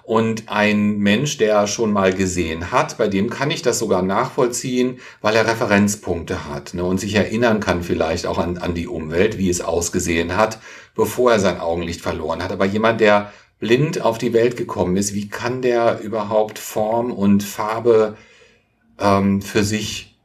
Und 0.05 0.49
ein 0.49 0.99
Mensch, 0.99 1.39
der 1.39 1.67
schon 1.67 1.93
mal 1.93 2.13
gesehen 2.13 2.71
hat, 2.71 2.97
bei 2.97 3.09
dem 3.09 3.29
kann 3.29 3.51
ich 3.51 3.63
das 3.63 3.79
sogar 3.81 4.03
nachvollziehen, 4.03 4.99
weil 5.21 5.35
er 5.35 5.49
Referenzpunkte 5.49 6.49
hat 6.49 6.75
ne, 6.75 6.85
und 6.85 7.01
sich 7.01 7.15
erinnern 7.15 7.59
kann 7.59 7.83
vielleicht 7.83 8.27
auch 8.27 8.39
an, 8.39 8.59
an 8.59 8.75
die 8.75 8.87
Umwelt, 8.87 9.39
wie 9.39 9.51
es 9.51 9.63
ausgesehen 9.63 10.37
hat, 10.37 10.61
bevor 10.95 11.33
er 11.33 11.41
sein 11.41 11.59
Augenlicht 11.59 12.03
verloren 12.03 12.43
hat. 12.43 12.53
Aber 12.53 12.67
jemand, 12.67 13.01
der 13.01 13.33
blind 13.59 14.01
auf 14.01 14.19
die 14.19 14.33
Welt 14.33 14.57
gekommen 14.57 14.97
ist, 14.97 15.15
wie 15.15 15.29
kann 15.29 15.61
der 15.61 16.01
überhaupt 16.01 16.59
Form 16.59 17.11
und 17.11 17.43
Farbe 17.43 18.17
ähm, 18.99 19.43
für 19.43 19.65
sich 19.65 20.19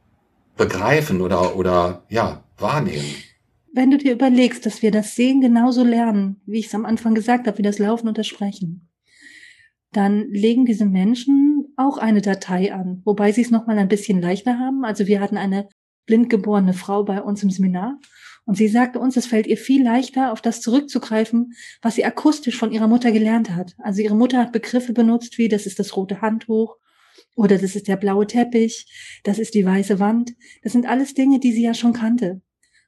begreifen 0.56 1.20
oder, 1.20 1.56
oder 1.56 2.04
ja, 2.08 2.44
wahrnehmen? 2.58 3.04
Wenn 3.72 3.90
du 3.90 3.98
dir 3.98 4.12
überlegst, 4.12 4.66
dass 4.66 4.82
wir 4.82 4.90
das 4.90 5.14
Sehen 5.14 5.40
genauso 5.40 5.84
lernen, 5.84 6.40
wie 6.44 6.58
ich 6.58 6.66
es 6.66 6.74
am 6.74 6.84
Anfang 6.84 7.14
gesagt 7.14 7.46
habe, 7.46 7.58
wie 7.58 7.62
das 7.62 7.78
Laufen 7.78 8.08
und 8.08 8.18
das 8.18 8.26
Sprechen, 8.26 8.88
dann 9.92 10.28
legen 10.30 10.66
diese 10.66 10.86
Menschen 10.86 11.72
auch 11.76 11.98
eine 11.98 12.20
Datei 12.20 12.72
an, 12.74 13.00
wobei 13.04 13.32
sie 13.32 13.42
es 13.42 13.50
nochmal 13.50 13.78
ein 13.78 13.88
bisschen 13.88 14.20
leichter 14.20 14.58
haben. 14.58 14.84
Also 14.84 15.06
wir 15.06 15.20
hatten 15.20 15.36
eine 15.36 15.68
blindgeborene 16.06 16.74
Frau 16.74 17.04
bei 17.04 17.22
uns 17.22 17.42
im 17.42 17.50
Seminar 17.50 17.98
und 18.44 18.56
sie 18.56 18.68
sagte 18.68 18.98
uns, 18.98 19.16
es 19.16 19.26
fällt 19.26 19.46
ihr 19.46 19.56
viel 19.56 19.84
leichter, 19.84 20.32
auf 20.32 20.40
das 20.40 20.60
zurückzugreifen, 20.60 21.52
was 21.82 21.94
sie 21.94 22.04
akustisch 22.04 22.56
von 22.56 22.72
ihrer 22.72 22.88
Mutter 22.88 23.12
gelernt 23.12 23.50
hat. 23.50 23.74
Also 23.78 24.02
ihre 24.02 24.16
Mutter 24.16 24.38
hat 24.38 24.52
Begriffe 24.52 24.92
benutzt 24.92 25.38
wie, 25.38 25.48
das 25.48 25.66
ist 25.66 25.78
das 25.78 25.96
rote 25.96 26.20
Handtuch 26.20 26.76
oder 27.40 27.56
das 27.56 27.74
ist 27.74 27.88
der 27.88 27.96
blaue 27.96 28.26
Teppich, 28.26 28.86
das 29.24 29.38
ist 29.38 29.54
die 29.54 29.64
weiße 29.64 29.98
Wand. 29.98 30.34
Das 30.62 30.72
sind 30.72 30.84
alles 30.84 31.14
Dinge, 31.14 31.40
die 31.40 31.52
sie 31.52 31.62
ja 31.62 31.72
schon 31.72 31.94
kannte. 31.94 32.42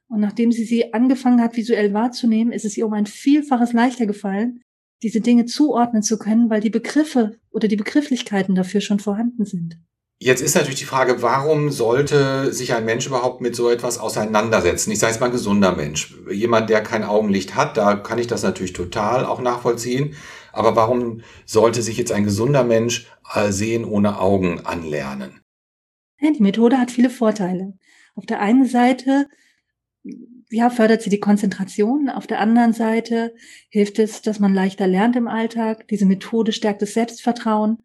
Und 0.07 0.19
nachdem 0.19 0.51
sie 0.51 0.63
sie 0.63 0.93
angefangen 0.93 1.41
hat, 1.41 1.57
visuell 1.57 1.91
wahrzunehmen, 1.91 2.53
ist 2.53 2.63
es 2.63 2.77
ihr 2.77 2.85
um 2.85 2.93
ein 2.93 3.07
Vielfaches 3.07 3.73
leichter 3.73 4.05
gefallen, 4.05 4.61
diese 5.01 5.21
Dinge 5.21 5.45
zuordnen 5.45 6.03
zu 6.03 6.19
können, 6.19 6.51
weil 6.51 6.61
die 6.61 6.69
Begriffe 6.69 7.39
oder 7.49 7.67
die 7.67 7.77
Begrifflichkeiten 7.77 8.53
dafür 8.53 8.79
schon 8.79 8.99
vorhanden 8.99 9.43
sind. 9.45 9.79
Jetzt 10.19 10.43
ist 10.43 10.53
natürlich 10.55 10.79
die 10.79 10.85
Frage, 10.85 11.23
warum 11.23 11.71
sollte 11.71 12.53
sich 12.53 12.75
ein 12.75 12.85
Mensch 12.85 13.07
überhaupt 13.07 13.41
mit 13.41 13.55
so 13.55 13.71
etwas 13.71 13.97
auseinandersetzen? 13.97 14.91
Ich 14.91 14.99
sage 14.99 15.13
jetzt 15.13 15.19
mal 15.19 15.25
ein 15.25 15.31
gesunder 15.33 15.75
Mensch. 15.75 16.15
Jemand, 16.31 16.69
der 16.69 16.83
kein 16.83 17.03
Augenlicht 17.03 17.55
hat, 17.55 17.75
da 17.75 17.95
kann 17.95 18.19
ich 18.19 18.27
das 18.27 18.43
natürlich 18.43 18.73
total 18.73 19.25
auch 19.25 19.41
nachvollziehen. 19.41 20.15
Aber 20.53 20.75
warum 20.75 21.21
sollte 21.45 21.81
sich 21.81 21.97
jetzt 21.97 22.11
ein 22.11 22.23
gesunder 22.23 22.63
Mensch 22.63 23.11
äh, 23.33 23.51
sehen 23.51 23.83
ohne 23.83 24.19
Augen 24.19 24.61
anlernen? 24.65 25.41
Die 26.21 26.41
Methode 26.41 26.77
hat 26.77 26.91
viele 26.91 27.09
Vorteile. 27.09 27.73
Auf 28.15 28.25
der 28.25 28.39
einen 28.39 28.65
Seite 28.65 29.27
ja, 30.49 30.69
fördert 30.69 31.01
sie 31.01 31.09
die 31.09 31.19
Konzentration. 31.19 32.09
Auf 32.09 32.27
der 32.27 32.39
anderen 32.39 32.73
Seite 32.73 33.33
hilft 33.69 33.97
es, 33.99 34.21
dass 34.21 34.39
man 34.39 34.53
leichter 34.53 34.87
lernt 34.87 35.15
im 35.15 35.27
Alltag. 35.27 35.87
Diese 35.87 36.05
Methode 36.05 36.51
stärkt 36.51 36.81
das 36.81 36.93
Selbstvertrauen. 36.93 37.79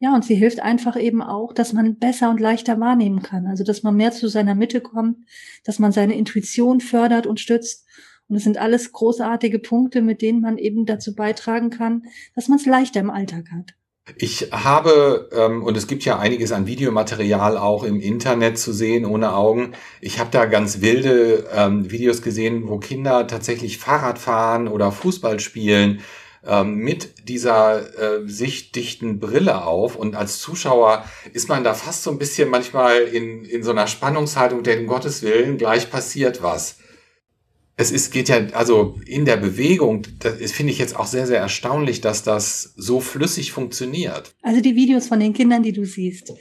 Ja, 0.00 0.14
und 0.14 0.24
sie 0.24 0.34
hilft 0.34 0.60
einfach 0.60 0.96
eben 0.96 1.22
auch, 1.22 1.52
dass 1.52 1.72
man 1.72 1.98
besser 1.98 2.30
und 2.30 2.40
leichter 2.40 2.78
wahrnehmen 2.80 3.22
kann. 3.22 3.46
Also, 3.46 3.64
dass 3.64 3.82
man 3.82 3.96
mehr 3.96 4.12
zu 4.12 4.28
seiner 4.28 4.54
Mitte 4.54 4.80
kommt, 4.80 5.18
dass 5.64 5.78
man 5.78 5.92
seine 5.92 6.16
Intuition 6.16 6.80
fördert 6.80 7.26
und 7.26 7.40
stützt. 7.40 7.86
Und 8.28 8.36
es 8.36 8.44
sind 8.44 8.58
alles 8.58 8.92
großartige 8.92 9.58
Punkte, 9.58 10.02
mit 10.02 10.20
denen 10.20 10.40
man 10.40 10.58
eben 10.58 10.84
dazu 10.84 11.14
beitragen 11.14 11.70
kann, 11.70 12.04
dass 12.34 12.48
man 12.48 12.58
es 12.58 12.66
leichter 12.66 13.00
im 13.00 13.10
Alltag 13.10 13.46
hat. 13.50 13.74
Ich 14.16 14.48
habe, 14.52 15.28
ähm, 15.32 15.62
und 15.62 15.76
es 15.76 15.86
gibt 15.86 16.04
ja 16.04 16.18
einiges 16.18 16.52
an 16.52 16.66
Videomaterial 16.66 17.58
auch 17.58 17.84
im 17.84 18.00
Internet 18.00 18.58
zu 18.58 18.72
sehen 18.72 19.04
ohne 19.04 19.34
Augen. 19.34 19.72
Ich 20.00 20.18
habe 20.18 20.30
da 20.30 20.46
ganz 20.46 20.80
wilde 20.80 21.46
ähm, 21.54 21.90
Videos 21.90 22.22
gesehen, 22.22 22.68
wo 22.68 22.78
Kinder 22.78 23.26
tatsächlich 23.26 23.78
Fahrrad 23.78 24.18
fahren 24.18 24.68
oder 24.68 24.92
Fußball 24.92 25.40
spielen 25.40 26.00
ähm, 26.46 26.76
mit 26.76 27.28
dieser 27.28 27.98
äh, 27.98 28.26
sichtdichten 28.26 29.20
Brille 29.20 29.64
auf. 29.64 29.94
Und 29.94 30.16
als 30.16 30.38
Zuschauer 30.38 31.04
ist 31.34 31.50
man 31.50 31.62
da 31.62 31.74
fast 31.74 32.02
so 32.02 32.10
ein 32.10 32.18
bisschen 32.18 32.48
manchmal 32.48 33.02
in, 33.02 33.44
in 33.44 33.62
so 33.62 33.72
einer 33.72 33.86
Spannungshaltung, 33.86 34.62
denn 34.62 34.80
um 34.80 34.86
Gottes 34.86 35.22
Willen, 35.22 35.58
gleich 35.58 35.90
passiert 35.90 36.42
was 36.42 36.78
es 37.80 37.92
ist, 37.92 38.12
geht 38.12 38.28
ja, 38.28 38.44
also 38.54 38.96
in 39.06 39.24
der 39.24 39.36
Bewegung, 39.36 40.02
das 40.18 40.50
finde 40.50 40.72
ich 40.72 40.80
jetzt 40.80 40.96
auch 40.96 41.06
sehr, 41.06 41.28
sehr 41.28 41.38
erstaunlich, 41.38 42.00
dass 42.00 42.24
das 42.24 42.74
so 42.76 42.98
flüssig 42.98 43.52
funktioniert. 43.52 44.34
Also 44.42 44.60
die 44.60 44.74
Videos 44.74 45.06
von 45.06 45.20
den 45.20 45.32
Kindern, 45.32 45.62
die 45.62 45.72
du 45.72 45.84
siehst, 45.84 46.32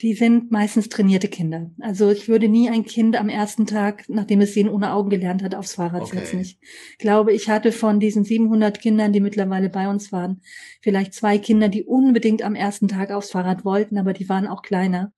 die 0.00 0.14
sind 0.14 0.50
meistens 0.50 0.88
trainierte 0.88 1.28
Kinder. 1.28 1.70
Also 1.78 2.10
ich 2.10 2.26
würde 2.26 2.48
nie 2.48 2.68
ein 2.68 2.84
Kind 2.84 3.14
am 3.14 3.28
ersten 3.28 3.64
Tag, 3.64 4.06
nachdem 4.08 4.40
es 4.40 4.54
Sehen 4.54 4.68
ohne 4.68 4.92
Augen 4.92 5.08
gelernt 5.08 5.44
hat, 5.44 5.54
aufs 5.54 5.74
Fahrrad 5.74 6.02
okay. 6.02 6.18
setzen. 6.18 6.40
Ich 6.40 6.58
glaube, 6.98 7.32
ich 7.32 7.48
hatte 7.48 7.70
von 7.70 8.00
diesen 8.00 8.24
700 8.24 8.80
Kindern, 8.80 9.12
die 9.12 9.20
mittlerweile 9.20 9.68
bei 9.68 9.88
uns 9.88 10.10
waren, 10.10 10.40
vielleicht 10.80 11.14
zwei 11.14 11.38
Kinder, 11.38 11.68
die 11.68 11.84
unbedingt 11.84 12.42
am 12.42 12.56
ersten 12.56 12.88
Tag 12.88 13.12
aufs 13.12 13.30
Fahrrad 13.30 13.64
wollten, 13.64 13.98
aber 13.98 14.14
die 14.14 14.28
waren 14.28 14.48
auch 14.48 14.62
kleiner. 14.62 15.12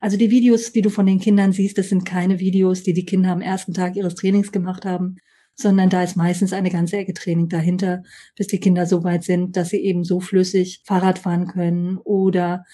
Also 0.00 0.16
die 0.16 0.30
Videos, 0.30 0.72
die 0.72 0.82
du 0.82 0.90
von 0.90 1.06
den 1.06 1.18
Kindern 1.18 1.52
siehst, 1.52 1.78
das 1.78 1.88
sind 1.88 2.04
keine 2.04 2.38
Videos, 2.38 2.82
die 2.82 2.92
die 2.92 3.04
Kinder 3.04 3.30
am 3.30 3.40
ersten 3.40 3.74
Tag 3.74 3.96
ihres 3.96 4.14
Trainings 4.14 4.52
gemacht 4.52 4.84
haben, 4.84 5.16
sondern 5.54 5.90
da 5.90 6.04
ist 6.04 6.16
meistens 6.16 6.52
eine 6.52 6.70
ganze 6.70 6.98
Ecke 6.98 7.14
Training 7.14 7.48
dahinter, 7.48 8.04
bis 8.36 8.46
die 8.46 8.60
Kinder 8.60 8.86
so 8.86 9.02
weit 9.02 9.24
sind, 9.24 9.56
dass 9.56 9.70
sie 9.70 9.78
eben 9.78 10.04
so 10.04 10.20
flüssig 10.20 10.82
Fahrrad 10.84 11.18
fahren 11.18 11.48
können 11.48 11.98
oder 11.98 12.64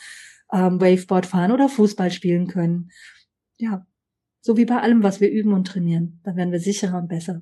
ähm, 0.52 0.81
Waveboard 0.81 1.25
fahren 1.25 1.52
oder 1.52 1.71
Fußball 1.71 2.11
spielen 2.11 2.47
können. 2.47 2.90
Ja, 3.57 3.87
so 4.43 4.59
wie 4.59 4.66
bei 4.66 4.81
allem, 4.81 5.02
was 5.02 5.23
wir 5.23 5.31
üben 5.31 5.54
und 5.54 5.66
trainieren. 5.66 6.21
Da 6.25 6.37
werden 6.37 6.52
wir 6.52 6.61
sicherer 6.61 6.99
und 6.99 7.09
besser. 7.09 7.40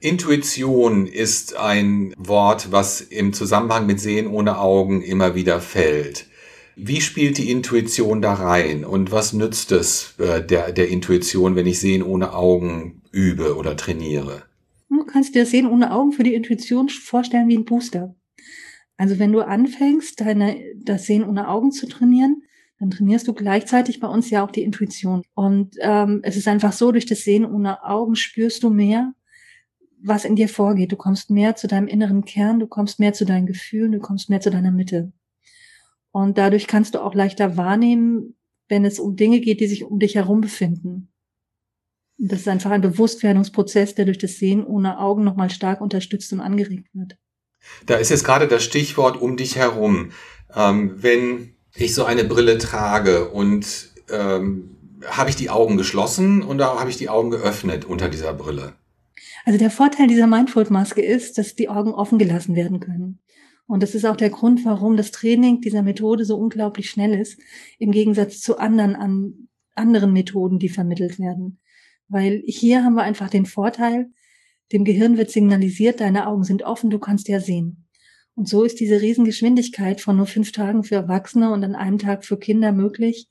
Intuition 0.00 1.06
ist 1.06 1.56
ein 1.56 2.14
Wort, 2.16 2.72
was 2.72 3.02
im 3.02 3.32
Zusammenhang 3.32 3.86
mit 3.86 4.00
Sehen 4.00 4.26
ohne 4.26 4.58
Augen 4.58 5.02
immer 5.02 5.34
wieder 5.34 5.60
fällt. 5.60 6.26
Wie 6.76 7.00
spielt 7.00 7.38
die 7.38 7.50
Intuition 7.50 8.20
da 8.20 8.34
rein 8.34 8.84
und 8.84 9.12
was 9.12 9.32
nützt 9.32 9.70
es 9.72 10.14
äh, 10.18 10.44
der, 10.44 10.72
der 10.72 10.88
Intuition, 10.88 11.54
wenn 11.54 11.66
ich 11.66 11.78
Sehen 11.78 12.02
ohne 12.02 12.32
Augen 12.32 13.02
übe 13.12 13.56
oder 13.56 13.76
trainiere? 13.76 14.42
Du 14.88 15.04
kannst 15.04 15.34
dir 15.34 15.46
Sehen 15.46 15.66
ohne 15.66 15.92
Augen 15.92 16.12
für 16.12 16.24
die 16.24 16.34
Intuition 16.34 16.88
vorstellen 16.88 17.48
wie 17.48 17.56
ein 17.56 17.64
Booster. 17.64 18.14
Also 18.96 19.18
wenn 19.18 19.32
du 19.32 19.40
anfängst, 19.40 20.20
deine, 20.20 20.56
das 20.82 21.06
Sehen 21.06 21.24
ohne 21.24 21.48
Augen 21.48 21.72
zu 21.72 21.88
trainieren, 21.88 22.42
dann 22.78 22.90
trainierst 22.90 23.28
du 23.28 23.32
gleichzeitig 23.32 24.00
bei 24.00 24.08
uns 24.08 24.30
ja 24.30 24.44
auch 24.44 24.50
die 24.50 24.62
Intuition. 24.62 25.22
Und 25.34 25.76
ähm, 25.80 26.20
es 26.22 26.36
ist 26.36 26.48
einfach 26.48 26.72
so, 26.72 26.92
durch 26.92 27.06
das 27.06 27.20
Sehen 27.20 27.44
ohne 27.44 27.84
Augen 27.84 28.16
spürst 28.16 28.62
du 28.62 28.70
mehr, 28.70 29.14
was 30.02 30.24
in 30.24 30.36
dir 30.36 30.48
vorgeht. 30.48 30.92
Du 30.92 30.96
kommst 30.96 31.30
mehr 31.30 31.56
zu 31.56 31.66
deinem 31.66 31.88
inneren 31.88 32.24
Kern, 32.24 32.58
du 32.58 32.66
kommst 32.66 32.98
mehr 32.98 33.12
zu 33.12 33.24
deinen 33.24 33.46
Gefühlen, 33.46 33.92
du 33.92 34.00
kommst 34.00 34.28
mehr 34.28 34.40
zu 34.40 34.50
deiner 34.50 34.72
Mitte. 34.72 35.12
Und 36.14 36.38
dadurch 36.38 36.68
kannst 36.68 36.94
du 36.94 37.02
auch 37.02 37.12
leichter 37.12 37.56
wahrnehmen, 37.56 38.36
wenn 38.68 38.84
es 38.84 39.00
um 39.00 39.16
Dinge 39.16 39.40
geht, 39.40 39.58
die 39.58 39.66
sich 39.66 39.82
um 39.82 39.98
dich 39.98 40.14
herum 40.14 40.40
befinden. 40.40 41.12
Und 42.20 42.30
das 42.30 42.42
ist 42.42 42.48
einfach 42.48 42.70
ein 42.70 42.82
Bewusstwerdungsprozess, 42.82 43.96
der 43.96 44.04
durch 44.04 44.18
das 44.18 44.38
Sehen 44.38 44.64
ohne 44.64 45.00
Augen 45.00 45.24
nochmal 45.24 45.50
stark 45.50 45.80
unterstützt 45.80 46.32
und 46.32 46.38
angeregt 46.38 46.86
wird. 46.92 47.18
Da 47.86 47.96
ist 47.96 48.10
jetzt 48.10 48.22
gerade 48.22 48.46
das 48.46 48.62
Stichwort 48.62 49.20
um 49.20 49.36
dich 49.36 49.56
herum. 49.56 50.12
Ähm, 50.54 51.02
wenn 51.02 51.56
ich 51.74 51.94
so 51.96 52.04
eine 52.04 52.22
Brille 52.22 52.58
trage 52.58 53.30
und 53.30 53.90
ähm, 54.08 54.76
habe 55.04 55.30
ich 55.30 55.36
die 55.36 55.50
Augen 55.50 55.76
geschlossen 55.76 56.44
oder 56.44 56.78
habe 56.78 56.90
ich 56.90 56.96
die 56.96 57.08
Augen 57.08 57.32
geöffnet 57.32 57.86
unter 57.86 58.08
dieser 58.08 58.34
Brille? 58.34 58.74
Also 59.46 59.58
der 59.58 59.70
Vorteil 59.72 60.06
dieser 60.06 60.28
Mindfold-Maske 60.28 61.02
ist, 61.02 61.38
dass 61.38 61.56
die 61.56 61.68
Augen 61.68 61.92
offen 61.92 62.20
gelassen 62.20 62.54
werden 62.54 62.78
können. 62.78 63.18
Und 63.66 63.82
das 63.82 63.94
ist 63.94 64.04
auch 64.04 64.16
der 64.16 64.30
Grund, 64.30 64.64
warum 64.64 64.96
das 64.96 65.10
Training 65.10 65.60
dieser 65.60 65.82
Methode 65.82 66.24
so 66.24 66.36
unglaublich 66.36 66.90
schnell 66.90 67.18
ist, 67.18 67.40
im 67.78 67.92
Gegensatz 67.92 68.40
zu 68.40 68.58
anderen, 68.58 68.94
an, 68.94 69.48
anderen 69.74 70.12
Methoden, 70.12 70.58
die 70.58 70.68
vermittelt 70.68 71.18
werden. 71.18 71.60
Weil 72.08 72.42
hier 72.46 72.84
haben 72.84 72.94
wir 72.94 73.02
einfach 73.02 73.30
den 73.30 73.46
Vorteil, 73.46 74.10
dem 74.72 74.84
Gehirn 74.84 75.16
wird 75.16 75.30
signalisiert, 75.30 76.00
deine 76.00 76.26
Augen 76.26 76.44
sind 76.44 76.62
offen, 76.62 76.90
du 76.90 76.98
kannst 76.98 77.28
ja 77.28 77.40
sehen. 77.40 77.86
Und 78.34 78.48
so 78.48 78.64
ist 78.64 78.80
diese 78.80 79.00
Riesengeschwindigkeit 79.00 80.00
von 80.00 80.16
nur 80.16 80.26
fünf 80.26 80.52
Tagen 80.52 80.82
für 80.82 80.96
Erwachsene 80.96 81.52
und 81.52 81.64
an 81.64 81.74
einem 81.74 81.98
Tag 81.98 82.24
für 82.24 82.38
Kinder 82.38 82.72
möglich, 82.72 83.28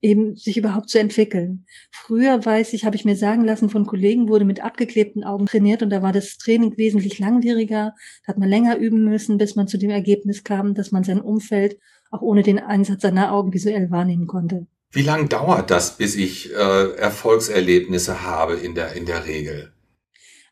eben 0.00 0.36
sich 0.36 0.56
überhaupt 0.56 0.90
zu 0.90 0.98
entwickeln. 0.98 1.66
Früher 1.90 2.44
weiß 2.44 2.72
ich, 2.72 2.84
habe 2.84 2.96
ich 2.96 3.04
mir 3.04 3.16
sagen 3.16 3.44
lassen 3.44 3.70
von 3.70 3.86
Kollegen, 3.86 4.28
wurde 4.28 4.44
mit 4.44 4.62
abgeklebten 4.62 5.24
Augen 5.24 5.46
trainiert 5.46 5.82
und 5.82 5.90
da 5.90 6.02
war 6.02 6.12
das 6.12 6.36
Training 6.38 6.76
wesentlich 6.76 7.18
langwieriger. 7.18 7.94
Da 8.24 8.28
hat 8.28 8.38
man 8.38 8.48
länger 8.48 8.76
üben 8.76 9.04
müssen, 9.04 9.38
bis 9.38 9.56
man 9.56 9.68
zu 9.68 9.78
dem 9.78 9.90
Ergebnis 9.90 10.44
kam, 10.44 10.74
dass 10.74 10.92
man 10.92 11.04
sein 11.04 11.20
Umfeld 11.20 11.78
auch 12.10 12.22
ohne 12.22 12.42
den 12.42 12.58
Einsatz 12.58 13.02
seiner 13.02 13.32
Augen 13.32 13.52
visuell 13.52 13.90
wahrnehmen 13.90 14.26
konnte. 14.26 14.66
Wie 14.92 15.02
lang 15.02 15.28
dauert 15.28 15.70
das, 15.70 15.96
bis 15.96 16.14
ich 16.14 16.52
äh, 16.52 16.92
Erfolgserlebnisse 16.96 18.22
habe 18.22 18.54
in 18.54 18.74
der, 18.74 18.92
in 18.92 19.04
der 19.04 19.26
Regel? 19.26 19.72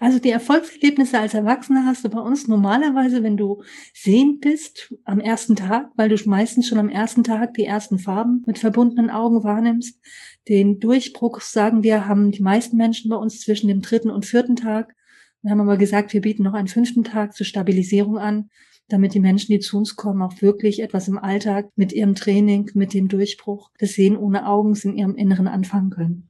Also 0.05 0.19
die 0.19 0.33
Erfolgserlebnisse 0.33 1.19
als 1.19 1.33
Erwachsener 1.33 1.87
hast 1.87 2.05
du 2.05 2.11
bei 2.11 2.21
uns 2.21 2.47
normalerweise, 2.47 3.23
wenn 3.23 3.39
du 3.39 3.63
sehend 3.95 4.43
bist, 4.43 4.95
am 5.05 5.19
ersten 5.19 5.57
Tag, 5.57 5.93
weil 5.97 6.11
du 6.11 6.17
meistens 6.29 6.69
schon 6.69 6.77
am 6.77 6.91
ersten 6.91 7.25
Tag 7.25 7.55
die 7.55 7.65
ersten 7.65 7.99
Farben 7.99 8.43
mit 8.45 8.59
verbundenen 8.59 9.09
Augen 9.09 9.45
wahrnimmst. 9.45 9.99
Den 10.47 10.79
Durchbruch, 10.79 11.41
sagen 11.41 11.83
wir, 11.83 12.07
haben 12.07 12.33
die 12.33 12.43
meisten 12.43 12.77
Menschen 12.77 13.09
bei 13.09 13.17
uns 13.17 13.41
zwischen 13.41 13.69
dem 13.69 13.81
dritten 13.81 14.11
und 14.11 14.27
vierten 14.27 14.57
Tag. 14.57 14.95
Wir 15.41 15.53
haben 15.53 15.63
aber 15.63 15.79
gesagt, 15.79 16.13
wir 16.13 16.21
bieten 16.21 16.43
noch 16.43 16.53
einen 16.53 16.69
fünften 16.69 17.05
Tag 17.05 17.33
zur 17.33 17.47
Stabilisierung 17.47 18.19
an, 18.19 18.51
damit 18.89 19.15
die 19.15 19.21
Menschen, 19.21 19.53
die 19.53 19.61
zu 19.61 19.79
uns 19.79 19.97
kommen, 19.97 20.21
auch 20.21 20.43
wirklich 20.43 20.83
etwas 20.83 21.09
im 21.09 21.17
Alltag 21.17 21.71
mit 21.77 21.95
ihrem 21.95 22.15
Training, 22.15 22.71
mit 22.75 22.93
dem 22.93 23.09
Durchbruch 23.09 23.71
des 23.81 23.95
Sehen 23.95 24.19
ohne 24.19 24.47
Augen 24.47 24.79
in 24.83 24.99
ihrem 24.99 25.15
Inneren 25.15 25.49
anfangen 25.49 25.89
können. 25.89 26.29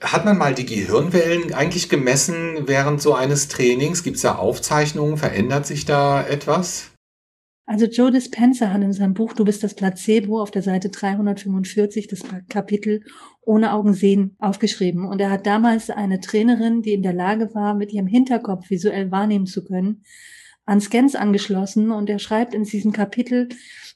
Hat 0.00 0.24
man 0.24 0.36
mal 0.36 0.54
die 0.54 0.66
Gehirnwellen 0.66 1.54
eigentlich 1.54 1.88
gemessen 1.88 2.66
während 2.66 3.00
so 3.00 3.14
eines 3.14 3.48
Trainings? 3.48 4.02
Gibt 4.02 4.16
es 4.16 4.22
da 4.22 4.36
Aufzeichnungen? 4.36 5.16
Verändert 5.16 5.66
sich 5.66 5.84
da 5.84 6.26
etwas? 6.26 6.94
Also 7.66 7.86
Joe 7.86 8.10
Dispenza 8.10 8.70
hat 8.72 8.82
in 8.82 8.92
seinem 8.92 9.14
Buch 9.14 9.32
Du 9.32 9.44
bist 9.44 9.64
das 9.64 9.74
Placebo 9.74 10.42
auf 10.42 10.50
der 10.50 10.60
Seite 10.60 10.90
345 10.90 12.08
das 12.08 12.20
Kapitel 12.50 13.02
Ohne 13.40 13.72
Augen 13.72 13.94
sehen 13.94 14.36
aufgeschrieben. 14.38 15.06
Und 15.06 15.20
er 15.20 15.30
hat 15.30 15.46
damals 15.46 15.88
eine 15.88 16.20
Trainerin, 16.20 16.82
die 16.82 16.92
in 16.92 17.02
der 17.02 17.14
Lage 17.14 17.54
war, 17.54 17.74
mit 17.74 17.92
ihrem 17.92 18.06
Hinterkopf 18.06 18.68
visuell 18.68 19.10
wahrnehmen 19.10 19.46
zu 19.46 19.64
können, 19.64 20.04
an 20.66 20.82
Scans 20.82 21.14
angeschlossen. 21.14 21.90
Und 21.90 22.10
er 22.10 22.18
schreibt 22.18 22.52
in 22.52 22.64
diesem 22.64 22.92
Kapitel, 22.92 23.48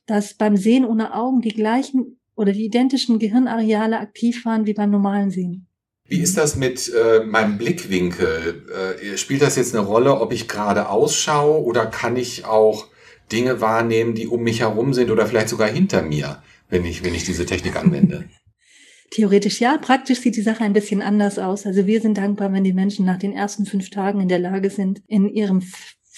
dass 0.07 0.33
beim 0.33 0.57
Sehen 0.57 0.87
ohne 0.87 1.15
Augen 1.15 1.43
die 1.43 1.51
gleichen 1.51 2.19
oder 2.35 2.53
die 2.53 2.65
identischen 2.65 3.19
Gehirnareale 3.19 3.99
aktiv 3.99 4.47
waren 4.47 4.65
wie 4.65 4.75
beim 4.75 4.91
normalen 4.91 5.31
Sehen. 5.31 5.68
Wie 6.09 6.21
ist 6.21 6.39
das 6.39 6.57
mit 6.57 6.91
äh, 6.95 7.21
meinem 7.25 7.59
Blickwinkel? 7.59 8.65
Äh, 9.03 9.19
spielt 9.19 9.43
das 9.43 9.57
jetzt 9.57 9.75
eine 9.75 9.85
Rolle, 9.85 10.19
ob 10.19 10.33
ich 10.33 10.49
gerade 10.49 10.89
ausschaue 10.89 11.63
oder 11.63 11.85
kann 11.85 12.17
ich 12.17 12.47
auch 12.47 12.87
Dinge 13.31 13.61
wahrnehmen, 13.61 14.15
die 14.15 14.27
um 14.27 14.43
mich 14.43 14.61
herum 14.61 14.95
sind 14.95 15.11
oder 15.11 15.27
vielleicht 15.27 15.51
sogar 15.51 15.69
hinter 15.69 16.03
mir, 16.03 16.43
wenn 16.71 16.87
ich, 16.87 17.05
wenn 17.05 17.15
ich 17.15 17.25
diese 17.25 17.45
Technik 17.45 17.77
anwende? 17.77 18.25
Theoretisch 19.11 19.61
ja, 19.61 19.79
praktisch 19.79 20.21
sieht 20.21 20.37
die 20.37 20.43
Sache 20.43 20.65
ein 20.65 20.73
bisschen 20.73 21.03
anders 21.03 21.39
aus. 21.39 21.67
Also 21.67 21.87
wir 21.87 22.01
sind 22.01 22.19
dankbar, 22.19 22.53
wenn 22.53 22.65
die 22.65 22.75
Menschen 22.75 23.07
nach 23.07 23.19
den 23.19 23.33
ersten 23.33 23.65
fünf 23.65 23.91
Tagen 23.91 24.21
in 24.21 24.29
der 24.29 24.39
Lage 24.39 24.69
sind, 24.71 25.03
in 25.07 25.29
ihrem 25.29 25.63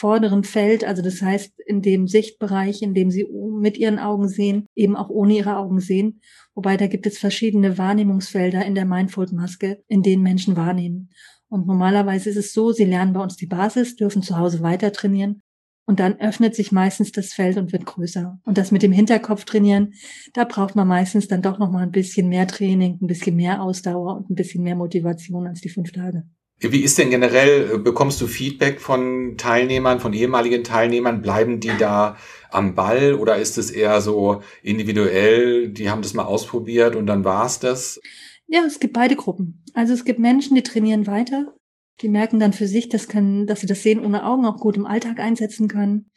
vorderen 0.00 0.45
Feld, 0.45 0.83
also 0.83 1.02
das 1.02 1.21
heißt 1.21 1.61
in 1.66 1.83
dem 1.83 2.09
Sichtbereich, 2.09 2.80
in 2.80 2.95
dem 2.95 3.11
sie 3.11 3.26
mit 3.61 3.76
ihren 3.76 3.99
Augen 3.99 4.28
sehen, 4.28 4.66
eben 4.75 4.97
auch 4.97 5.11
ohne 5.11 5.35
ihre 5.35 5.57
Augen 5.57 5.78
sehen. 5.78 6.23
Wobei 6.54 6.78
da 6.78 6.87
gibt 6.87 7.07
es 7.07 7.19
verschiedene 7.19 7.76
Wahrnehmungsfelder 7.76 8.64
in 8.64 8.75
der 8.75 8.87
Mindfold-Maske, 8.87 9.83
in 9.88 10.02
denen 10.02 10.23
Menschen 10.23 10.57
wahrnehmen. 10.57 11.11
Und 11.50 11.66
normalerweise 11.66 12.30
ist 12.30 12.37
es 12.37 12.54
so, 12.54 12.73
sie 12.73 12.85
lernen 12.85 13.12
bei 13.12 13.21
uns 13.21 13.37
die 13.37 13.47
Basis, 13.47 13.95
dürfen 13.95 14.23
zu 14.23 14.38
Hause 14.38 14.62
weiter 14.62 14.90
trainieren 14.90 15.42
und 15.85 16.00
dann 16.00 16.19
öffnet 16.19 16.54
sich 16.54 16.73
meistens 16.73 17.12
das 17.12 17.35
Feld 17.35 17.59
und 17.59 17.73
wird 17.73 17.85
größer. 17.85 18.40
Und 18.45 18.57
das 18.57 18.71
mit 18.71 18.83
dem 18.83 18.92
Hinterkopf 18.92 19.45
trainieren, 19.45 19.92
da 20.33 20.45
braucht 20.45 20.76
man 20.76 20.88
meistens 20.88 21.28
dann 21.28 21.42
doch 21.42 21.59
noch 21.59 21.71
mal 21.71 21.83
ein 21.83 21.90
bisschen 21.90 22.30
mehr 22.30 22.47
Training, 22.47 22.99
ein 23.02 23.07
bisschen 23.07 23.37
mehr 23.37 23.61
Ausdauer 23.61 24.16
und 24.16 24.30
ein 24.30 24.35
bisschen 24.35 24.62
mehr 24.62 24.76
Motivation 24.76 25.47
als 25.47 25.61
die 25.61 25.69
fünf 25.69 25.92
Tage. 25.92 26.25
Wie 26.62 26.83
ist 26.83 26.99
denn 26.99 27.09
generell, 27.09 27.71
äh, 27.75 27.79
bekommst 27.79 28.21
du 28.21 28.26
Feedback 28.26 28.81
von 28.81 29.37
Teilnehmern, 29.38 29.99
von 29.99 30.12
ehemaligen 30.12 30.62
Teilnehmern? 30.62 31.23
Bleiben 31.23 31.59
die 31.59 31.73
da 31.79 32.19
am 32.50 32.75
Ball 32.75 33.14
oder 33.14 33.37
ist 33.37 33.57
es 33.57 33.71
eher 33.71 34.00
so 34.02 34.43
individuell, 34.62 35.71
die 35.71 35.88
haben 35.88 36.02
das 36.02 36.12
mal 36.12 36.25
ausprobiert 36.25 36.97
und 36.97 37.07
dann 37.07 37.25
war's 37.25 37.61
das? 37.61 37.99
Ja, 38.47 38.64
es 38.67 38.79
gibt 38.79 38.93
beide 38.93 39.17
Gruppen. 39.17 39.64
Also 39.73 39.95
es 39.95 40.05
gibt 40.05 40.19
Menschen, 40.19 40.55
die 40.55 40.62
trainieren 40.62 41.07
weiter, 41.07 41.55
die 42.02 42.09
merken 42.09 42.40
dann 42.40 42.52
für 42.52 42.67
sich, 42.67 42.88
dass, 42.88 43.09
können, 43.09 43.47
dass 43.47 43.61
sie 43.61 43.67
das 43.67 43.83
Sehen 43.83 44.05
ohne 44.05 44.26
Augen 44.26 44.45
auch 44.45 44.59
gut 44.59 44.76
im 44.76 44.87
Alltag 44.87 45.19
einsetzen 45.19 45.69
können. 45.69 46.11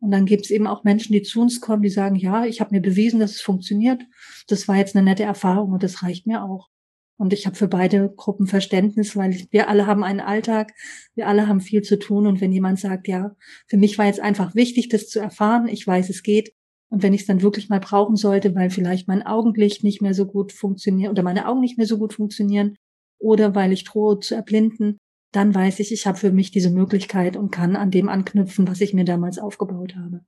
Und 0.00 0.10
dann 0.10 0.26
gibt 0.26 0.44
es 0.44 0.50
eben 0.50 0.66
auch 0.66 0.84
Menschen, 0.84 1.12
die 1.12 1.22
zu 1.22 1.40
uns 1.40 1.60
kommen, 1.60 1.82
die 1.82 1.88
sagen, 1.88 2.16
ja, 2.16 2.44
ich 2.44 2.60
habe 2.60 2.74
mir 2.74 2.82
bewiesen, 2.82 3.20
dass 3.20 3.32
es 3.32 3.40
funktioniert. 3.42 4.02
Das 4.48 4.66
war 4.66 4.76
jetzt 4.76 4.96
eine 4.96 5.04
nette 5.04 5.22
Erfahrung 5.22 5.72
und 5.72 5.82
das 5.82 6.02
reicht 6.02 6.26
mir 6.26 6.42
auch. 6.42 6.68
Und 7.16 7.32
ich 7.32 7.46
habe 7.46 7.56
für 7.56 7.68
beide 7.68 8.12
Gruppen 8.16 8.46
Verständnis, 8.46 9.16
weil 9.16 9.46
wir 9.50 9.68
alle 9.68 9.86
haben 9.86 10.02
einen 10.02 10.20
Alltag, 10.20 10.72
wir 11.14 11.28
alle 11.28 11.46
haben 11.46 11.60
viel 11.60 11.82
zu 11.82 11.98
tun. 11.98 12.26
Und 12.26 12.40
wenn 12.40 12.52
jemand 12.52 12.80
sagt, 12.80 13.06
ja, 13.06 13.36
für 13.68 13.76
mich 13.76 13.98
war 13.98 14.06
jetzt 14.06 14.20
einfach 14.20 14.54
wichtig, 14.54 14.88
das 14.88 15.08
zu 15.08 15.20
erfahren, 15.20 15.68
ich 15.68 15.86
weiß, 15.86 16.10
es 16.10 16.22
geht. 16.22 16.52
Und 16.90 17.02
wenn 17.02 17.14
ich 17.14 17.22
es 17.22 17.26
dann 17.26 17.42
wirklich 17.42 17.68
mal 17.68 17.80
brauchen 17.80 18.16
sollte, 18.16 18.54
weil 18.54 18.70
vielleicht 18.70 19.08
mein 19.08 19.24
Augenlicht 19.24 19.84
nicht 19.84 20.02
mehr 20.02 20.14
so 20.14 20.26
gut 20.26 20.52
funktioniert 20.52 21.10
oder 21.10 21.22
meine 21.22 21.48
Augen 21.48 21.60
nicht 21.60 21.78
mehr 21.78 21.86
so 21.86 21.98
gut 21.98 22.14
funktionieren 22.14 22.76
oder 23.18 23.54
weil 23.54 23.72
ich 23.72 23.84
drohe 23.84 24.20
zu 24.20 24.34
erblinden, 24.34 24.98
dann 25.32 25.54
weiß 25.54 25.80
ich, 25.80 25.92
ich 25.92 26.06
habe 26.06 26.18
für 26.18 26.30
mich 26.30 26.50
diese 26.52 26.70
Möglichkeit 26.70 27.36
und 27.36 27.50
kann 27.50 27.74
an 27.74 27.90
dem 27.90 28.08
anknüpfen, 28.08 28.68
was 28.68 28.80
ich 28.80 28.94
mir 28.94 29.04
damals 29.04 29.38
aufgebaut 29.38 29.96
habe. 29.96 30.20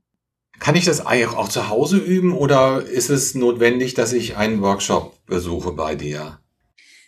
Kann 0.59 0.75
ich 0.75 0.85
das 0.85 1.05
auch 1.05 1.49
zu 1.49 1.69
Hause 1.69 1.99
üben 1.99 2.33
oder 2.33 2.83
ist 2.83 3.11
es 3.11 3.35
notwendig, 3.35 3.95
dass 3.95 4.12
ich 4.12 4.37
einen 4.37 4.62
Workshop 4.62 5.25
besuche 5.26 5.73
bei 5.73 5.95
dir? 5.95 6.40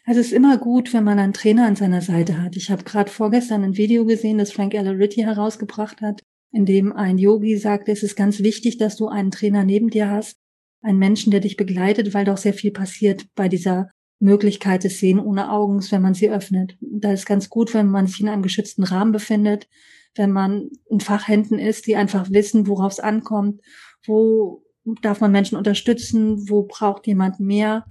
Also 0.08 0.20
es 0.20 0.28
ist 0.28 0.32
immer 0.32 0.56
gut, 0.56 0.94
wenn 0.94 1.04
man 1.04 1.18
einen 1.18 1.34
Trainer 1.34 1.66
an 1.66 1.76
seiner 1.76 2.00
Seite 2.00 2.42
hat. 2.42 2.56
Ich 2.56 2.70
habe 2.70 2.82
gerade 2.82 3.10
vorgestern 3.10 3.62
ein 3.62 3.76
Video 3.76 4.06
gesehen, 4.06 4.38
das 4.38 4.52
Frank 4.52 4.72
Ritty 4.72 5.20
herausgebracht 5.20 6.00
hat, 6.00 6.22
in 6.50 6.64
dem 6.64 6.94
ein 6.94 7.18
Yogi 7.18 7.58
sagt, 7.58 7.90
es 7.90 8.02
ist 8.02 8.16
ganz 8.16 8.40
wichtig, 8.40 8.78
dass 8.78 8.96
du 8.96 9.08
einen 9.08 9.30
Trainer 9.30 9.64
neben 9.64 9.90
dir 9.90 10.10
hast, 10.10 10.38
einen 10.80 10.98
Menschen, 10.98 11.30
der 11.30 11.40
dich 11.40 11.58
begleitet, 11.58 12.14
weil 12.14 12.24
doch 12.24 12.38
sehr 12.38 12.54
viel 12.54 12.70
passiert 12.70 13.26
bei 13.34 13.50
dieser 13.50 13.90
Möglichkeit 14.18 14.82
des 14.82 14.98
Sehen 14.98 15.20
ohne 15.20 15.52
Augen, 15.52 15.82
wenn 15.90 16.00
man 16.00 16.14
sie 16.14 16.30
öffnet. 16.30 16.78
Da 16.80 17.12
ist 17.12 17.26
ganz 17.26 17.50
gut, 17.50 17.74
wenn 17.74 17.88
man 17.88 18.06
sich 18.06 18.22
in 18.22 18.30
einem 18.30 18.42
geschützten 18.42 18.84
Rahmen 18.84 19.12
befindet, 19.12 19.68
wenn 20.14 20.32
man 20.32 20.70
in 20.88 21.00
Fachhänden 21.00 21.58
ist, 21.58 21.86
die 21.86 21.96
einfach 21.96 22.30
wissen, 22.30 22.66
worauf 22.66 22.92
es 22.92 23.00
ankommt, 23.00 23.60
wo 24.06 24.62
darf 25.02 25.20
man 25.20 25.32
Menschen 25.32 25.58
unterstützen, 25.58 26.48
wo 26.48 26.62
braucht 26.62 27.06
jemand 27.06 27.40
mehr 27.40 27.84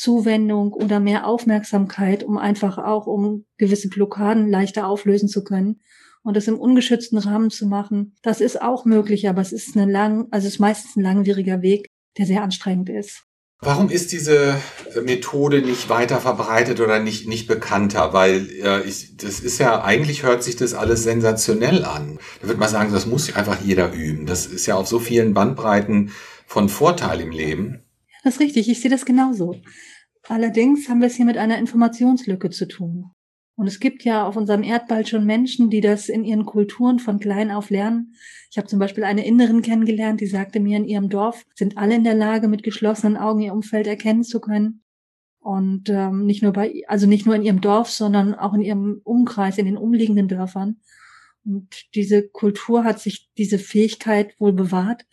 Zuwendung 0.00 0.72
oder 0.72 0.98
mehr 0.98 1.26
Aufmerksamkeit, 1.26 2.24
um 2.24 2.38
einfach 2.38 2.78
auch 2.78 3.06
um 3.06 3.44
gewisse 3.58 3.90
Blockaden 3.90 4.48
leichter 4.48 4.86
auflösen 4.86 5.28
zu 5.28 5.44
können. 5.44 5.82
Und 6.22 6.38
das 6.38 6.48
im 6.48 6.58
ungeschützten 6.58 7.18
Rahmen 7.18 7.50
zu 7.50 7.66
machen, 7.66 8.16
das 8.22 8.40
ist 8.40 8.62
auch 8.62 8.86
möglich, 8.86 9.28
aber 9.28 9.42
es 9.42 9.52
ist 9.52 9.76
eine 9.76 9.90
lang, 9.90 10.26
also 10.30 10.46
es 10.46 10.54
ist 10.54 10.58
meistens 10.58 10.96
ein 10.96 11.02
langwieriger 11.02 11.60
Weg, 11.60 11.86
der 12.16 12.24
sehr 12.24 12.42
anstrengend 12.42 12.88
ist. 12.88 13.24
Warum 13.60 13.90
ist 13.90 14.12
diese 14.12 14.58
Methode 15.04 15.60
nicht 15.60 15.90
weiter 15.90 16.18
verbreitet 16.18 16.80
oder 16.80 16.98
nicht, 16.98 17.28
nicht 17.28 17.46
bekannter? 17.46 18.14
Weil 18.14 18.48
äh, 18.62 18.82
ich, 18.88 19.18
das 19.18 19.40
ist 19.40 19.58
ja, 19.58 19.84
eigentlich 19.84 20.22
hört 20.22 20.42
sich 20.42 20.56
das 20.56 20.72
alles 20.72 21.02
sensationell 21.02 21.84
an. 21.84 22.18
Da 22.40 22.48
würde 22.48 22.58
man 22.58 22.70
sagen, 22.70 22.90
das 22.90 23.04
muss 23.04 23.34
einfach 23.36 23.60
jeder 23.60 23.92
üben. 23.92 24.24
Das 24.24 24.46
ist 24.46 24.64
ja 24.64 24.76
auf 24.76 24.88
so 24.88 24.98
vielen 24.98 25.34
Bandbreiten 25.34 26.10
von 26.46 26.70
Vorteil 26.70 27.20
im 27.20 27.32
Leben. 27.32 27.82
Das 28.24 28.34
ist 28.34 28.40
richtig, 28.40 28.68
ich 28.68 28.80
sehe 28.80 28.90
das 28.90 29.04
genauso. 29.04 29.56
Allerdings 30.28 30.88
haben 30.88 31.00
wir 31.00 31.06
es 31.06 31.14
hier 31.14 31.24
mit 31.24 31.36
einer 31.36 31.58
Informationslücke 31.58 32.50
zu 32.50 32.68
tun. 32.68 33.10
Und 33.56 33.66
es 33.66 33.78
gibt 33.78 34.04
ja 34.04 34.26
auf 34.26 34.36
unserem 34.36 34.62
Erdball 34.62 35.06
schon 35.06 35.26
Menschen, 35.26 35.68
die 35.68 35.82
das 35.82 36.08
in 36.08 36.24
ihren 36.24 36.46
Kulturen 36.46 36.98
von 36.98 37.18
klein 37.18 37.50
auf 37.50 37.68
lernen. 37.68 38.14
Ich 38.50 38.56
habe 38.56 38.68
zum 38.68 38.78
Beispiel 38.78 39.04
eine 39.04 39.26
Innerin 39.26 39.60
kennengelernt, 39.60 40.22
die 40.22 40.26
sagte 40.26 40.60
mir, 40.60 40.78
in 40.78 40.86
ihrem 40.86 41.10
Dorf 41.10 41.44
sind 41.54 41.76
alle 41.76 41.94
in 41.94 42.04
der 42.04 42.14
Lage, 42.14 42.48
mit 42.48 42.62
geschlossenen 42.62 43.18
Augen 43.18 43.40
ihr 43.40 43.52
Umfeld 43.52 43.86
erkennen 43.86 44.24
zu 44.24 44.40
können. 44.40 44.82
Und 45.40 45.90
ähm, 45.90 46.24
nicht 46.24 46.42
nur 46.42 46.52
bei, 46.52 46.82
also 46.86 47.06
nicht 47.06 47.26
nur 47.26 47.34
in 47.34 47.42
ihrem 47.42 47.60
Dorf, 47.60 47.90
sondern 47.90 48.34
auch 48.34 48.54
in 48.54 48.62
ihrem 48.62 49.00
Umkreis, 49.04 49.58
in 49.58 49.66
den 49.66 49.76
umliegenden 49.76 50.28
Dörfern. 50.28 50.80
Und 51.44 51.94
diese 51.94 52.28
Kultur 52.28 52.84
hat 52.84 52.98
sich 52.98 53.30
diese 53.36 53.58
Fähigkeit 53.58 54.38
wohl 54.38 54.52
bewahrt, 54.52 55.06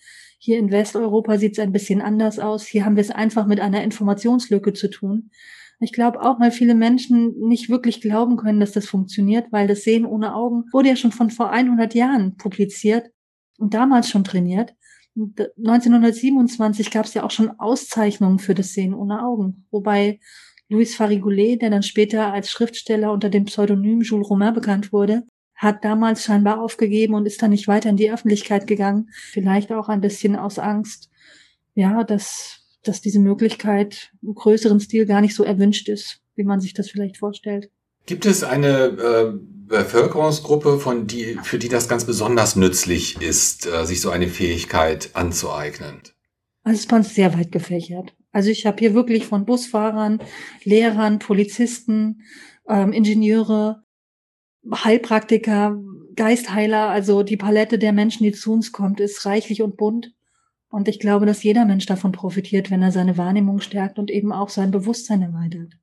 hier 0.47 0.59
in 0.59 0.71
Westeuropa 0.71 1.37
sieht 1.37 1.57
es 1.57 1.59
ein 1.59 1.73
bisschen 1.73 2.01
anders 2.01 2.39
aus. 2.39 2.65
Hier 2.65 2.85
haben 2.85 2.95
wir 2.95 3.01
es 3.01 3.11
einfach 3.11 3.47
mit 3.47 3.59
einer 3.59 3.83
Informationslücke 3.83 4.71
zu 4.71 4.89
tun. 4.89 5.29
Ich 5.81 5.91
glaube 5.91 6.21
auch, 6.21 6.39
weil 6.39 6.51
viele 6.51 6.73
Menschen 6.73 7.37
nicht 7.37 7.69
wirklich 7.69 7.99
glauben 7.99 8.37
können, 8.37 8.61
dass 8.61 8.71
das 8.71 8.87
funktioniert, 8.87 9.51
weil 9.51 9.67
das 9.67 9.83
Sehen 9.83 10.05
ohne 10.05 10.33
Augen 10.33 10.63
wurde 10.71 10.87
ja 10.87 10.95
schon 10.95 11.11
von 11.11 11.31
vor 11.31 11.49
100 11.51 11.93
Jahren 11.93 12.37
publiziert 12.37 13.11
und 13.57 13.73
damals 13.73 14.09
schon 14.09 14.23
trainiert. 14.23 14.73
1927 15.17 16.91
gab 16.91 17.07
es 17.07 17.13
ja 17.13 17.23
auch 17.23 17.31
schon 17.31 17.51
Auszeichnungen 17.59 18.39
für 18.39 18.55
das 18.55 18.71
Sehen 18.71 18.93
ohne 18.93 19.25
Augen, 19.25 19.67
wobei 19.69 20.21
Louis 20.69 20.95
Farigoulet, 20.95 21.61
der 21.61 21.71
dann 21.71 21.83
später 21.83 22.31
als 22.31 22.49
Schriftsteller 22.49 23.11
unter 23.11 23.29
dem 23.29 23.43
Pseudonym 23.43 23.99
Jules 23.99 24.29
Romain 24.29 24.53
bekannt 24.53 24.93
wurde, 24.93 25.23
hat 25.57 25.83
damals 25.83 26.23
scheinbar 26.23 26.61
aufgegeben 26.61 27.15
und 27.15 27.25
ist 27.25 27.41
dann 27.41 27.49
nicht 27.49 27.67
weiter 27.67 27.89
in 27.89 27.97
die 27.97 28.11
Öffentlichkeit 28.11 28.67
gegangen. 28.67 29.09
Vielleicht 29.11 29.71
auch 29.73 29.89
ein 29.89 30.01
bisschen 30.01 30.35
aus 30.35 30.59
Angst, 30.59 31.09
ja, 31.73 32.03
dass, 32.03 32.61
dass 32.83 33.01
diese 33.01 33.19
Möglichkeit 33.19 34.11
im 34.21 34.35
größeren 34.35 34.79
Stil 34.79 35.05
gar 35.07 35.19
nicht 35.19 35.35
so 35.35 35.43
erwünscht 35.43 35.89
ist, 35.89 36.21
wie 36.35 36.43
man 36.43 36.61
sich 36.61 36.73
das 36.73 36.89
vielleicht 36.89 37.17
vorstellt. 37.17 37.71
Gibt 38.05 38.25
es 38.25 38.43
eine 38.43 38.85
äh, 38.85 39.33
Bevölkerungsgruppe, 39.67 40.79
von 40.79 41.07
die, 41.07 41.37
für 41.43 41.57
die 41.57 41.69
das 41.69 41.89
ganz 41.89 42.05
besonders 42.05 42.55
nützlich 42.55 43.21
ist, 43.21 43.65
äh, 43.65 43.85
sich 43.85 43.99
so 43.99 44.11
eine 44.11 44.27
Fähigkeit 44.27 45.09
anzueignen? 45.13 46.01
Also 46.63 46.79
es 46.79 46.91
uns 46.91 47.15
sehr 47.15 47.37
weit 47.37 47.51
gefächert. 47.51 48.15
Also 48.31 48.49
ich 48.49 48.65
habe 48.65 48.77
hier 48.77 48.93
wirklich 48.93 49.25
von 49.25 49.45
Busfahrern, 49.45 50.19
Lehrern, 50.63 51.17
Polizisten, 51.17 52.21
ähm, 52.69 52.93
Ingenieure, 52.93 53.83
Heilpraktiker, 54.73 55.81
Geistheiler, 56.15 56.89
also 56.89 57.23
die 57.23 57.37
Palette 57.37 57.77
der 57.77 57.93
Menschen, 57.93 58.23
die 58.23 58.31
zu 58.31 58.51
uns 58.53 58.71
kommt, 58.71 58.99
ist 58.99 59.25
reichlich 59.25 59.61
und 59.61 59.77
bunt. 59.77 60.13
Und 60.69 60.87
ich 60.87 60.99
glaube, 60.99 61.25
dass 61.25 61.43
jeder 61.43 61.65
Mensch 61.65 61.85
davon 61.85 62.11
profitiert, 62.11 62.69
wenn 62.69 62.81
er 62.81 62.91
seine 62.91 63.17
Wahrnehmung 63.17 63.61
stärkt 63.61 63.99
und 63.99 64.11
eben 64.11 64.33
auch 64.33 64.49
sein 64.49 64.71
Bewusstsein 64.71 65.21
erweitert. 65.21 65.73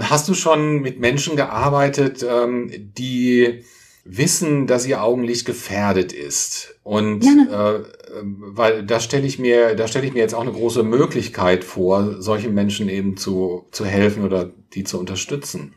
Hast 0.00 0.28
du 0.28 0.34
schon 0.34 0.82
mit 0.82 1.00
Menschen 1.00 1.36
gearbeitet, 1.36 2.24
ähm, 2.28 2.70
die 2.98 3.64
wissen, 4.04 4.66
dass 4.66 4.86
ihr 4.86 5.02
Augenlicht 5.02 5.46
gefährdet 5.46 6.12
ist? 6.12 6.78
Und 6.82 7.24
ja, 7.24 7.76
äh, 7.76 7.84
weil 8.22 8.84
da 8.84 9.00
stelle 9.00 9.26
ich 9.26 9.38
mir, 9.38 9.76
da 9.76 9.88
stelle 9.88 10.06
ich 10.06 10.12
mir 10.12 10.20
jetzt 10.20 10.34
auch 10.34 10.42
eine 10.42 10.52
große 10.52 10.82
Möglichkeit 10.82 11.64
vor, 11.64 12.20
solchen 12.20 12.52
Menschen 12.52 12.88
eben 12.88 13.16
zu, 13.16 13.66
zu 13.70 13.86
helfen 13.86 14.24
oder 14.24 14.52
die 14.74 14.84
zu 14.84 14.98
unterstützen. 14.98 15.74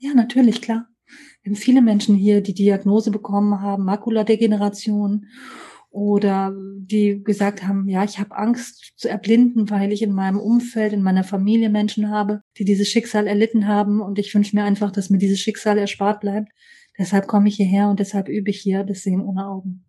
Ja, 0.00 0.12
natürlich, 0.14 0.60
klar. 0.60 0.89
Wir 1.42 1.50
haben 1.50 1.56
viele 1.56 1.82
Menschen 1.82 2.14
hier, 2.14 2.42
die 2.42 2.54
Diagnose 2.54 3.10
bekommen 3.10 3.60
haben, 3.60 3.84
Makuladegeneration 3.84 5.26
oder 5.90 6.54
die 6.54 7.22
gesagt 7.24 7.62
haben, 7.64 7.88
ja, 7.88 8.04
ich 8.04 8.18
habe 8.18 8.36
Angst 8.36 8.92
zu 8.96 9.08
erblinden, 9.08 9.70
weil 9.70 9.92
ich 9.92 10.02
in 10.02 10.12
meinem 10.12 10.38
Umfeld, 10.38 10.92
in 10.92 11.02
meiner 11.02 11.24
Familie 11.24 11.70
Menschen 11.70 12.10
habe, 12.10 12.42
die 12.58 12.64
dieses 12.64 12.88
Schicksal 12.88 13.26
erlitten 13.26 13.66
haben 13.66 14.00
und 14.00 14.18
ich 14.18 14.34
wünsche 14.34 14.54
mir 14.54 14.64
einfach, 14.64 14.92
dass 14.92 15.10
mir 15.10 15.18
dieses 15.18 15.40
Schicksal 15.40 15.78
erspart 15.78 16.20
bleibt. 16.20 16.48
Deshalb 16.98 17.26
komme 17.26 17.48
ich 17.48 17.56
hierher 17.56 17.88
und 17.88 17.98
deshalb 17.98 18.28
übe 18.28 18.50
ich 18.50 18.60
hier 18.60 18.84
das 18.84 19.02
Sehen 19.02 19.22
ohne 19.22 19.46
Augen. 19.46 19.84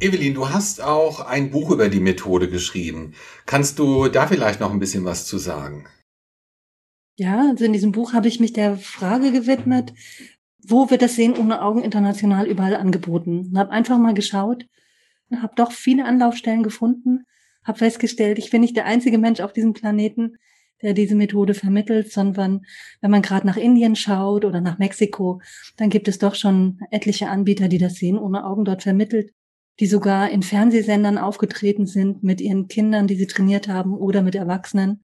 Evelyn, 0.00 0.34
du 0.34 0.50
hast 0.50 0.80
auch 0.82 1.20
ein 1.20 1.50
Buch 1.50 1.70
über 1.70 1.88
die 1.88 2.00
Methode 2.00 2.48
geschrieben. 2.48 3.14
Kannst 3.46 3.78
du 3.78 4.08
da 4.08 4.26
vielleicht 4.26 4.60
noch 4.60 4.72
ein 4.72 4.80
bisschen 4.80 5.04
was 5.04 5.26
zu 5.26 5.38
sagen? 5.38 5.86
Ja, 7.16 7.48
also 7.50 7.64
in 7.64 7.72
diesem 7.72 7.92
Buch 7.92 8.14
habe 8.14 8.26
ich 8.26 8.40
mich 8.40 8.52
der 8.52 8.76
Frage 8.76 9.32
gewidmet, 9.32 9.92
wo 10.66 10.90
wird 10.90 11.02
das 11.02 11.16
Sehen 11.16 11.36
ohne 11.36 11.62
Augen 11.62 11.82
international 11.82 12.46
überall 12.46 12.76
angeboten? 12.76 13.48
Und 13.50 13.58
habe 13.58 13.70
einfach 13.70 13.98
mal 13.98 14.14
geschaut 14.14 14.66
und 15.30 15.42
habe 15.42 15.54
doch 15.56 15.72
viele 15.72 16.04
Anlaufstellen 16.04 16.62
gefunden, 16.62 17.24
habe 17.64 17.78
festgestellt, 17.78 18.38
ich 18.38 18.50
bin 18.50 18.60
nicht 18.60 18.76
der 18.76 18.86
einzige 18.86 19.18
Mensch 19.18 19.40
auf 19.40 19.52
diesem 19.52 19.72
Planeten, 19.72 20.36
der 20.82 20.94
diese 20.94 21.14
Methode 21.14 21.54
vermittelt, 21.54 22.12
sondern 22.12 22.62
wenn 23.00 23.10
man 23.10 23.22
gerade 23.22 23.46
nach 23.46 23.56
Indien 23.56 23.96
schaut 23.96 24.44
oder 24.44 24.60
nach 24.60 24.78
Mexiko, 24.78 25.40
dann 25.76 25.90
gibt 25.90 26.08
es 26.08 26.18
doch 26.18 26.34
schon 26.34 26.80
etliche 26.90 27.28
Anbieter, 27.28 27.68
die 27.68 27.78
das 27.78 27.94
Sehen 27.94 28.18
ohne 28.18 28.44
Augen 28.44 28.64
dort 28.64 28.82
vermittelt, 28.82 29.32
die 29.80 29.86
sogar 29.86 30.30
in 30.30 30.42
Fernsehsendern 30.42 31.18
aufgetreten 31.18 31.86
sind 31.86 32.22
mit 32.22 32.40
ihren 32.40 32.68
Kindern, 32.68 33.06
die 33.06 33.16
sie 33.16 33.26
trainiert 33.26 33.68
haben 33.68 33.94
oder 33.94 34.22
mit 34.22 34.34
Erwachsenen. 34.34 35.02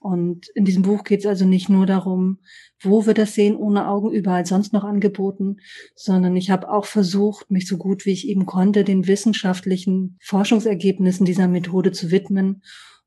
Und 0.00 0.48
in 0.54 0.64
diesem 0.64 0.82
Buch 0.82 1.04
geht 1.04 1.20
es 1.20 1.26
also 1.26 1.44
nicht 1.44 1.68
nur 1.68 1.86
darum, 1.86 2.38
wo 2.80 3.06
wird 3.06 3.18
das 3.18 3.34
Sehen 3.34 3.56
ohne 3.56 3.88
Augen 3.88 4.10
überall 4.12 4.44
sonst 4.44 4.72
noch 4.72 4.84
angeboten, 4.84 5.56
sondern 5.94 6.36
ich 6.36 6.50
habe 6.50 6.70
auch 6.70 6.84
versucht, 6.84 7.50
mich 7.50 7.66
so 7.66 7.76
gut 7.76 8.04
wie 8.04 8.12
ich 8.12 8.28
eben 8.28 8.46
konnte, 8.46 8.84
den 8.84 9.06
wissenschaftlichen 9.06 10.18
Forschungsergebnissen 10.22 11.24
dieser 11.24 11.48
Methode 11.48 11.92
zu 11.92 12.10
widmen 12.10 12.62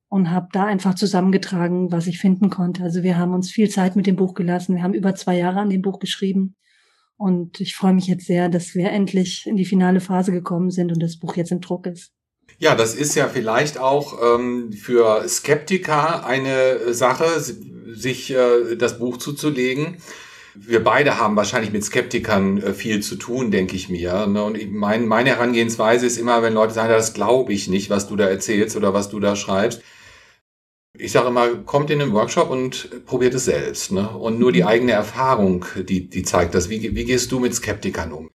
und 0.10 0.32
habe 0.32 0.48
da 0.52 0.66
einfach 0.66 0.96
zusammengetragen, 0.96 1.92
was 1.92 2.08
ich 2.08 2.20
finden 2.20 2.50
konnte. 2.50 2.84
Also 2.84 3.04
wir 3.04 3.18
haben 3.18 3.34
uns 3.34 3.52
viel 3.52 3.70
Zeit 3.70 3.96
mit 3.96 4.08
dem 4.08 4.16
Buch 4.16 4.34
gelassen. 4.34 4.76
Wir 4.76 4.84
haben 4.84 4.96
über 4.96 5.14
zwei 5.14 5.38
Jahre 5.38 5.60
an 5.60 5.70
dem 5.70 5.84
Buch 5.84 6.00
geschrieben. 6.00 6.56
Und 7.16 7.60
ich 7.60 7.76
freue 7.76 7.94
mich 7.94 8.08
jetzt 8.08 8.26
sehr, 8.26 8.50
dass 8.50 8.74
wir 8.76 8.92
endlich 8.92 9.46
in 9.46 9.56
die 9.56 9.66
finale 9.66 10.00
Phase 10.00 10.32
gekommen 10.32 10.72
sind 10.72 10.92
und 10.92 11.04
das 11.04 11.20
Buch 11.20 11.36
jetzt 11.36 11.52
im 11.52 11.62
Druck 11.62 11.86
ist. 11.86 12.12
Ja, 12.58 12.76
das 12.76 12.96
ist 12.96 13.16
ja 13.16 13.28
vielleicht 13.28 13.78
auch 13.78 14.18
ähm, 14.22 14.74
für 14.74 15.28
Skeptiker 15.28 16.26
eine 16.26 16.94
Sache, 16.94 17.26
sich 17.40 18.32
äh, 18.32 18.76
das 18.76 19.00
Buch 19.00 19.18
zuzulegen. 19.18 19.98
wir 20.56 20.84
beide 20.84 21.20
haben 21.20 21.36
wahrscheinlich 21.36 21.72
mit 21.72 21.84
Skeptikern 21.84 22.62
äh, 22.62 22.74
viel 22.74 23.02
zu 23.02 23.16
tun, 23.16 23.52
denke 23.52 23.76
ich 23.76 23.90
mir. 23.90 24.28
Ne? 24.28 24.44
Und 24.44 24.72
mein, 24.72 25.08
meine 25.08 25.30
Herangehensweise 25.30 26.06
ist 26.06 26.18
immer, 26.18 26.42
wenn 26.42 26.54
Leute 26.54 26.74
sagen, 26.74 26.90
das 26.90 27.14
glaube 27.14 27.54
ich 27.54 27.68
nicht, 27.68 27.90
was 27.90 28.08
du 28.08 28.16
da 28.16 28.28
erzählst 28.28 28.76
oder 28.76 28.94
was 28.94 29.10
du 29.10 29.20
da 29.20 29.36
schreibst. 29.36 29.82
Ich 30.98 31.12
sage 31.12 31.28
immer, 31.28 31.48
kommt 31.56 31.92
in 31.92 32.00
den 32.00 32.14
Workshop 32.14 32.50
und 32.50 33.06
probiert 33.06 33.34
es 33.34 33.46
selbst. 33.46 33.92
Ne? 33.92 34.10
Und 34.10 34.40
nur 34.40 34.52
die 34.52 34.62
mhm. 34.62 34.68
eigene 34.68 34.92
Erfahrung, 34.92 35.66
die, 35.78 36.10
die 36.10 36.24
zeigt 36.24 36.56
das. 36.56 36.70
Wie, 36.70 36.96
wie 36.96 37.06
gehst 37.06 37.32
du 37.32 37.40
mit 37.40 37.56
Skeptikern 37.56 38.12
um? 38.12 38.30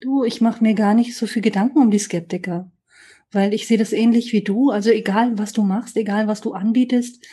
Du, 0.00 0.22
ich 0.22 0.40
mache 0.40 0.62
mir 0.62 0.74
gar 0.74 0.94
nicht 0.94 1.16
so 1.16 1.26
viel 1.26 1.42
Gedanken 1.42 1.78
um 1.78 1.90
die 1.90 1.98
Skeptiker, 1.98 2.70
weil 3.34 3.54
ich 3.54 3.66
sehe 3.66 3.78
das 3.78 3.92
ähnlich 3.92 4.32
wie 4.32 4.42
du. 4.42 4.70
Also 4.70 4.90
egal, 4.90 5.38
was 5.38 5.52
du 5.52 5.62
machst, 5.62 5.96
egal, 5.96 6.26
was 6.26 6.40
du 6.40 6.52
anbietest, 6.52 7.24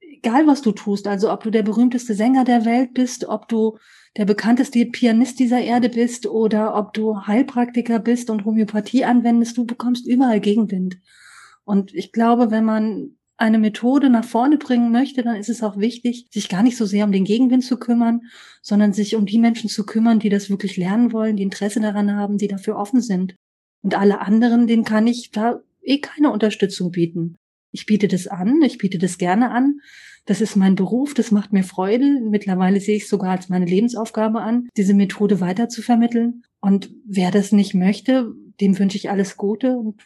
egal 0.00 0.46
was 0.46 0.62
du 0.62 0.72
tust, 0.72 1.06
also 1.06 1.32
ob 1.32 1.42
du 1.44 1.50
der 1.50 1.62
berühmteste 1.62 2.14
Sänger 2.14 2.44
der 2.44 2.64
Welt 2.64 2.94
bist, 2.94 3.26
ob 3.26 3.48
du 3.48 3.78
der 4.16 4.24
bekannteste 4.24 4.84
Pianist 4.86 5.38
dieser 5.38 5.60
Erde 5.60 5.88
bist 5.88 6.26
oder 6.26 6.74
ob 6.76 6.94
du 6.94 7.26
Heilpraktiker 7.26 7.98
bist 7.98 8.30
und 8.30 8.44
Homöopathie 8.44 9.04
anwendest, 9.04 9.58
du 9.58 9.66
bekommst 9.66 10.06
überall 10.06 10.40
Gegenwind. 10.40 10.98
Und 11.64 11.94
ich 11.94 12.12
glaube, 12.12 12.50
wenn 12.50 12.64
man 12.64 13.16
eine 13.36 13.58
Methode 13.58 14.08
nach 14.08 14.24
vorne 14.24 14.56
bringen 14.56 14.90
möchte, 14.90 15.22
dann 15.22 15.36
ist 15.36 15.50
es 15.50 15.62
auch 15.62 15.76
wichtig, 15.76 16.26
sich 16.30 16.48
gar 16.48 16.62
nicht 16.62 16.76
so 16.76 16.86
sehr 16.86 17.04
um 17.04 17.12
den 17.12 17.24
Gegenwind 17.24 17.64
zu 17.64 17.76
kümmern, 17.76 18.22
sondern 18.62 18.94
sich 18.94 19.14
um 19.14 19.26
die 19.26 19.38
Menschen 19.38 19.68
zu 19.68 19.84
kümmern, 19.84 20.18
die 20.18 20.30
das 20.30 20.48
wirklich 20.48 20.76
lernen 20.78 21.12
wollen, 21.12 21.36
die 21.36 21.42
Interesse 21.42 21.80
daran 21.80 22.14
haben, 22.16 22.38
die 22.38 22.48
dafür 22.48 22.76
offen 22.76 23.02
sind. 23.02 23.36
Und 23.86 23.96
alle 23.96 24.20
anderen, 24.20 24.66
denen 24.66 24.82
kann 24.82 25.06
ich 25.06 25.30
da 25.30 25.60
eh 25.80 25.98
keine 25.98 26.32
Unterstützung 26.32 26.90
bieten. 26.90 27.36
Ich 27.70 27.86
biete 27.86 28.08
das 28.08 28.26
an, 28.26 28.60
ich 28.62 28.78
biete 28.78 28.98
das 28.98 29.16
gerne 29.16 29.52
an, 29.52 29.78
das 30.24 30.40
ist 30.40 30.56
mein 30.56 30.74
Beruf, 30.74 31.14
das 31.14 31.30
macht 31.30 31.52
mir 31.52 31.62
Freude. 31.62 32.20
Mittlerweile 32.20 32.80
sehe 32.80 32.96
ich 32.96 33.04
es 33.04 33.08
sogar 33.08 33.30
als 33.30 33.48
meine 33.48 33.64
Lebensaufgabe 33.64 34.40
an, 34.40 34.68
diese 34.76 34.92
Methode 34.92 35.40
weiter 35.40 35.68
zu 35.68 35.82
vermitteln. 35.82 36.42
Und 36.60 36.90
wer 37.06 37.30
das 37.30 37.52
nicht 37.52 37.74
möchte, 37.74 38.32
dem 38.60 38.76
wünsche 38.76 38.96
ich 38.96 39.08
alles 39.08 39.36
Gute 39.36 39.76
und 39.76 40.02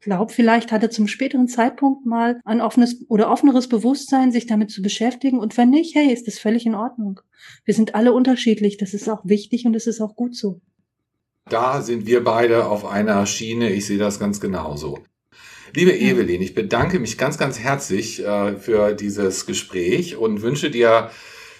glaube, 0.00 0.30
vielleicht 0.30 0.70
hat 0.70 0.82
er 0.82 0.90
zum 0.90 1.08
späteren 1.08 1.48
Zeitpunkt 1.48 2.04
mal 2.04 2.42
ein 2.44 2.60
offenes 2.60 3.06
oder 3.08 3.30
offeneres 3.30 3.70
Bewusstsein, 3.70 4.32
sich 4.32 4.44
damit 4.44 4.70
zu 4.70 4.82
beschäftigen. 4.82 5.38
Und 5.38 5.56
wenn 5.56 5.70
nicht, 5.70 5.94
hey, 5.94 6.12
ist 6.12 6.26
das 6.26 6.38
völlig 6.38 6.66
in 6.66 6.74
Ordnung. 6.74 7.20
Wir 7.64 7.72
sind 7.72 7.94
alle 7.94 8.12
unterschiedlich. 8.12 8.76
Das 8.76 8.92
ist 8.92 9.08
auch 9.08 9.24
wichtig 9.24 9.64
und 9.64 9.74
es 9.74 9.86
ist 9.86 10.02
auch 10.02 10.14
gut 10.14 10.36
so. 10.36 10.60
Da 11.48 11.82
sind 11.82 12.06
wir 12.06 12.24
beide 12.24 12.66
auf 12.66 12.84
einer 12.84 13.26
Schiene. 13.26 13.70
Ich 13.70 13.86
sehe 13.86 13.98
das 13.98 14.18
ganz 14.18 14.40
genauso. 14.40 15.00
Liebe 15.74 15.96
Evelyn, 15.96 16.42
ich 16.42 16.54
bedanke 16.54 16.98
mich 16.98 17.18
ganz, 17.18 17.38
ganz 17.38 17.58
herzlich 17.58 18.24
äh, 18.24 18.56
für 18.56 18.94
dieses 18.94 19.46
Gespräch 19.46 20.16
und 20.16 20.42
wünsche 20.42 20.70
dir 20.70 21.10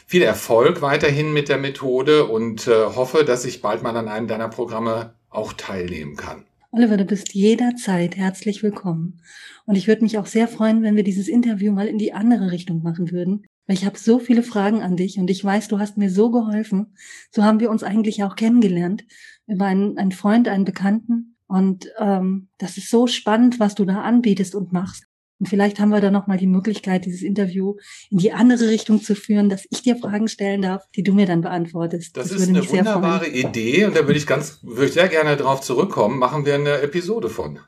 viel 0.06 0.22
Erfolg 0.22 0.82
weiterhin 0.82 1.32
mit 1.32 1.48
der 1.48 1.58
Methode 1.58 2.26
und 2.26 2.68
äh, 2.68 2.84
hoffe, 2.84 3.24
dass 3.24 3.44
ich 3.44 3.62
bald 3.62 3.82
mal 3.82 3.96
an 3.96 4.08
einem 4.08 4.28
deiner 4.28 4.48
Programme 4.48 5.14
auch 5.30 5.54
teilnehmen 5.54 6.16
kann. 6.16 6.44
Oliver, 6.70 6.96
du 6.96 7.04
bist 7.04 7.34
jederzeit 7.34 8.16
herzlich 8.16 8.62
willkommen. 8.62 9.20
Und 9.66 9.76
ich 9.76 9.88
würde 9.88 10.02
mich 10.02 10.18
auch 10.18 10.26
sehr 10.26 10.48
freuen, 10.48 10.82
wenn 10.82 10.96
wir 10.96 11.04
dieses 11.04 11.28
Interview 11.28 11.72
mal 11.72 11.86
in 11.86 11.98
die 11.98 12.12
andere 12.12 12.50
Richtung 12.50 12.82
machen 12.82 13.12
würden. 13.12 13.44
Weil 13.66 13.76
ich 13.76 13.84
habe 13.84 13.98
so 13.98 14.18
viele 14.18 14.42
Fragen 14.42 14.82
an 14.82 14.96
dich 14.96 15.18
und 15.18 15.30
ich 15.30 15.44
weiß, 15.44 15.68
du 15.68 15.78
hast 15.78 15.96
mir 15.96 16.10
so 16.10 16.30
geholfen. 16.30 16.94
So 17.30 17.44
haben 17.44 17.60
wir 17.60 17.70
uns 17.70 17.82
eigentlich 17.82 18.24
auch 18.24 18.36
kennengelernt 18.36 19.04
über 19.46 19.66
einen, 19.66 19.98
einen 19.98 20.12
Freund, 20.12 20.48
einen 20.48 20.64
Bekannten, 20.64 21.32
und 21.52 21.92
ähm, 21.98 22.48
das 22.56 22.78
ist 22.78 22.88
so 22.88 23.06
spannend, 23.06 23.60
was 23.60 23.74
du 23.74 23.84
da 23.84 24.00
anbietest 24.00 24.54
und 24.54 24.72
machst. 24.72 25.04
Und 25.38 25.50
vielleicht 25.50 25.80
haben 25.80 25.90
wir 25.90 26.00
da 26.00 26.10
nochmal 26.10 26.38
die 26.38 26.46
Möglichkeit, 26.46 27.04
dieses 27.04 27.20
Interview 27.20 27.76
in 28.08 28.16
die 28.16 28.32
andere 28.32 28.70
Richtung 28.70 29.02
zu 29.02 29.14
führen, 29.14 29.50
dass 29.50 29.66
ich 29.68 29.82
dir 29.82 29.96
Fragen 29.96 30.28
stellen 30.28 30.62
darf, 30.62 30.88
die 30.96 31.02
du 31.02 31.12
mir 31.12 31.26
dann 31.26 31.42
beantwortest. 31.42 32.16
Das, 32.16 32.30
das 32.30 32.40
ist 32.40 32.48
eine 32.48 32.66
wunderbare 32.66 33.28
Idee 33.28 33.84
und 33.84 33.94
da 33.94 34.06
würde 34.06 34.18
ich 34.18 34.26
ganz, 34.26 34.60
würde 34.62 34.86
ich 34.86 34.94
sehr 34.94 35.08
gerne 35.08 35.36
darauf 35.36 35.60
zurückkommen. 35.60 36.18
Machen 36.18 36.46
wir 36.46 36.54
eine 36.54 36.80
Episode 36.80 37.28
von. 37.28 37.58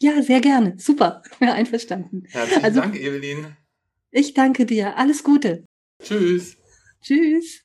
Ja, 0.00 0.20
sehr 0.22 0.40
gerne. 0.40 0.74
Super. 0.78 1.22
Ja, 1.40 1.52
einverstanden. 1.52 2.24
Herzlichen 2.30 2.64
also, 2.64 2.80
Dank, 2.80 2.96
Evelyn. 2.98 3.46
Ich 4.10 4.34
danke 4.34 4.66
dir. 4.66 4.98
Alles 4.98 5.22
Gute. 5.22 5.64
Tschüss. 6.02 6.56
Tschüss. 7.00 7.62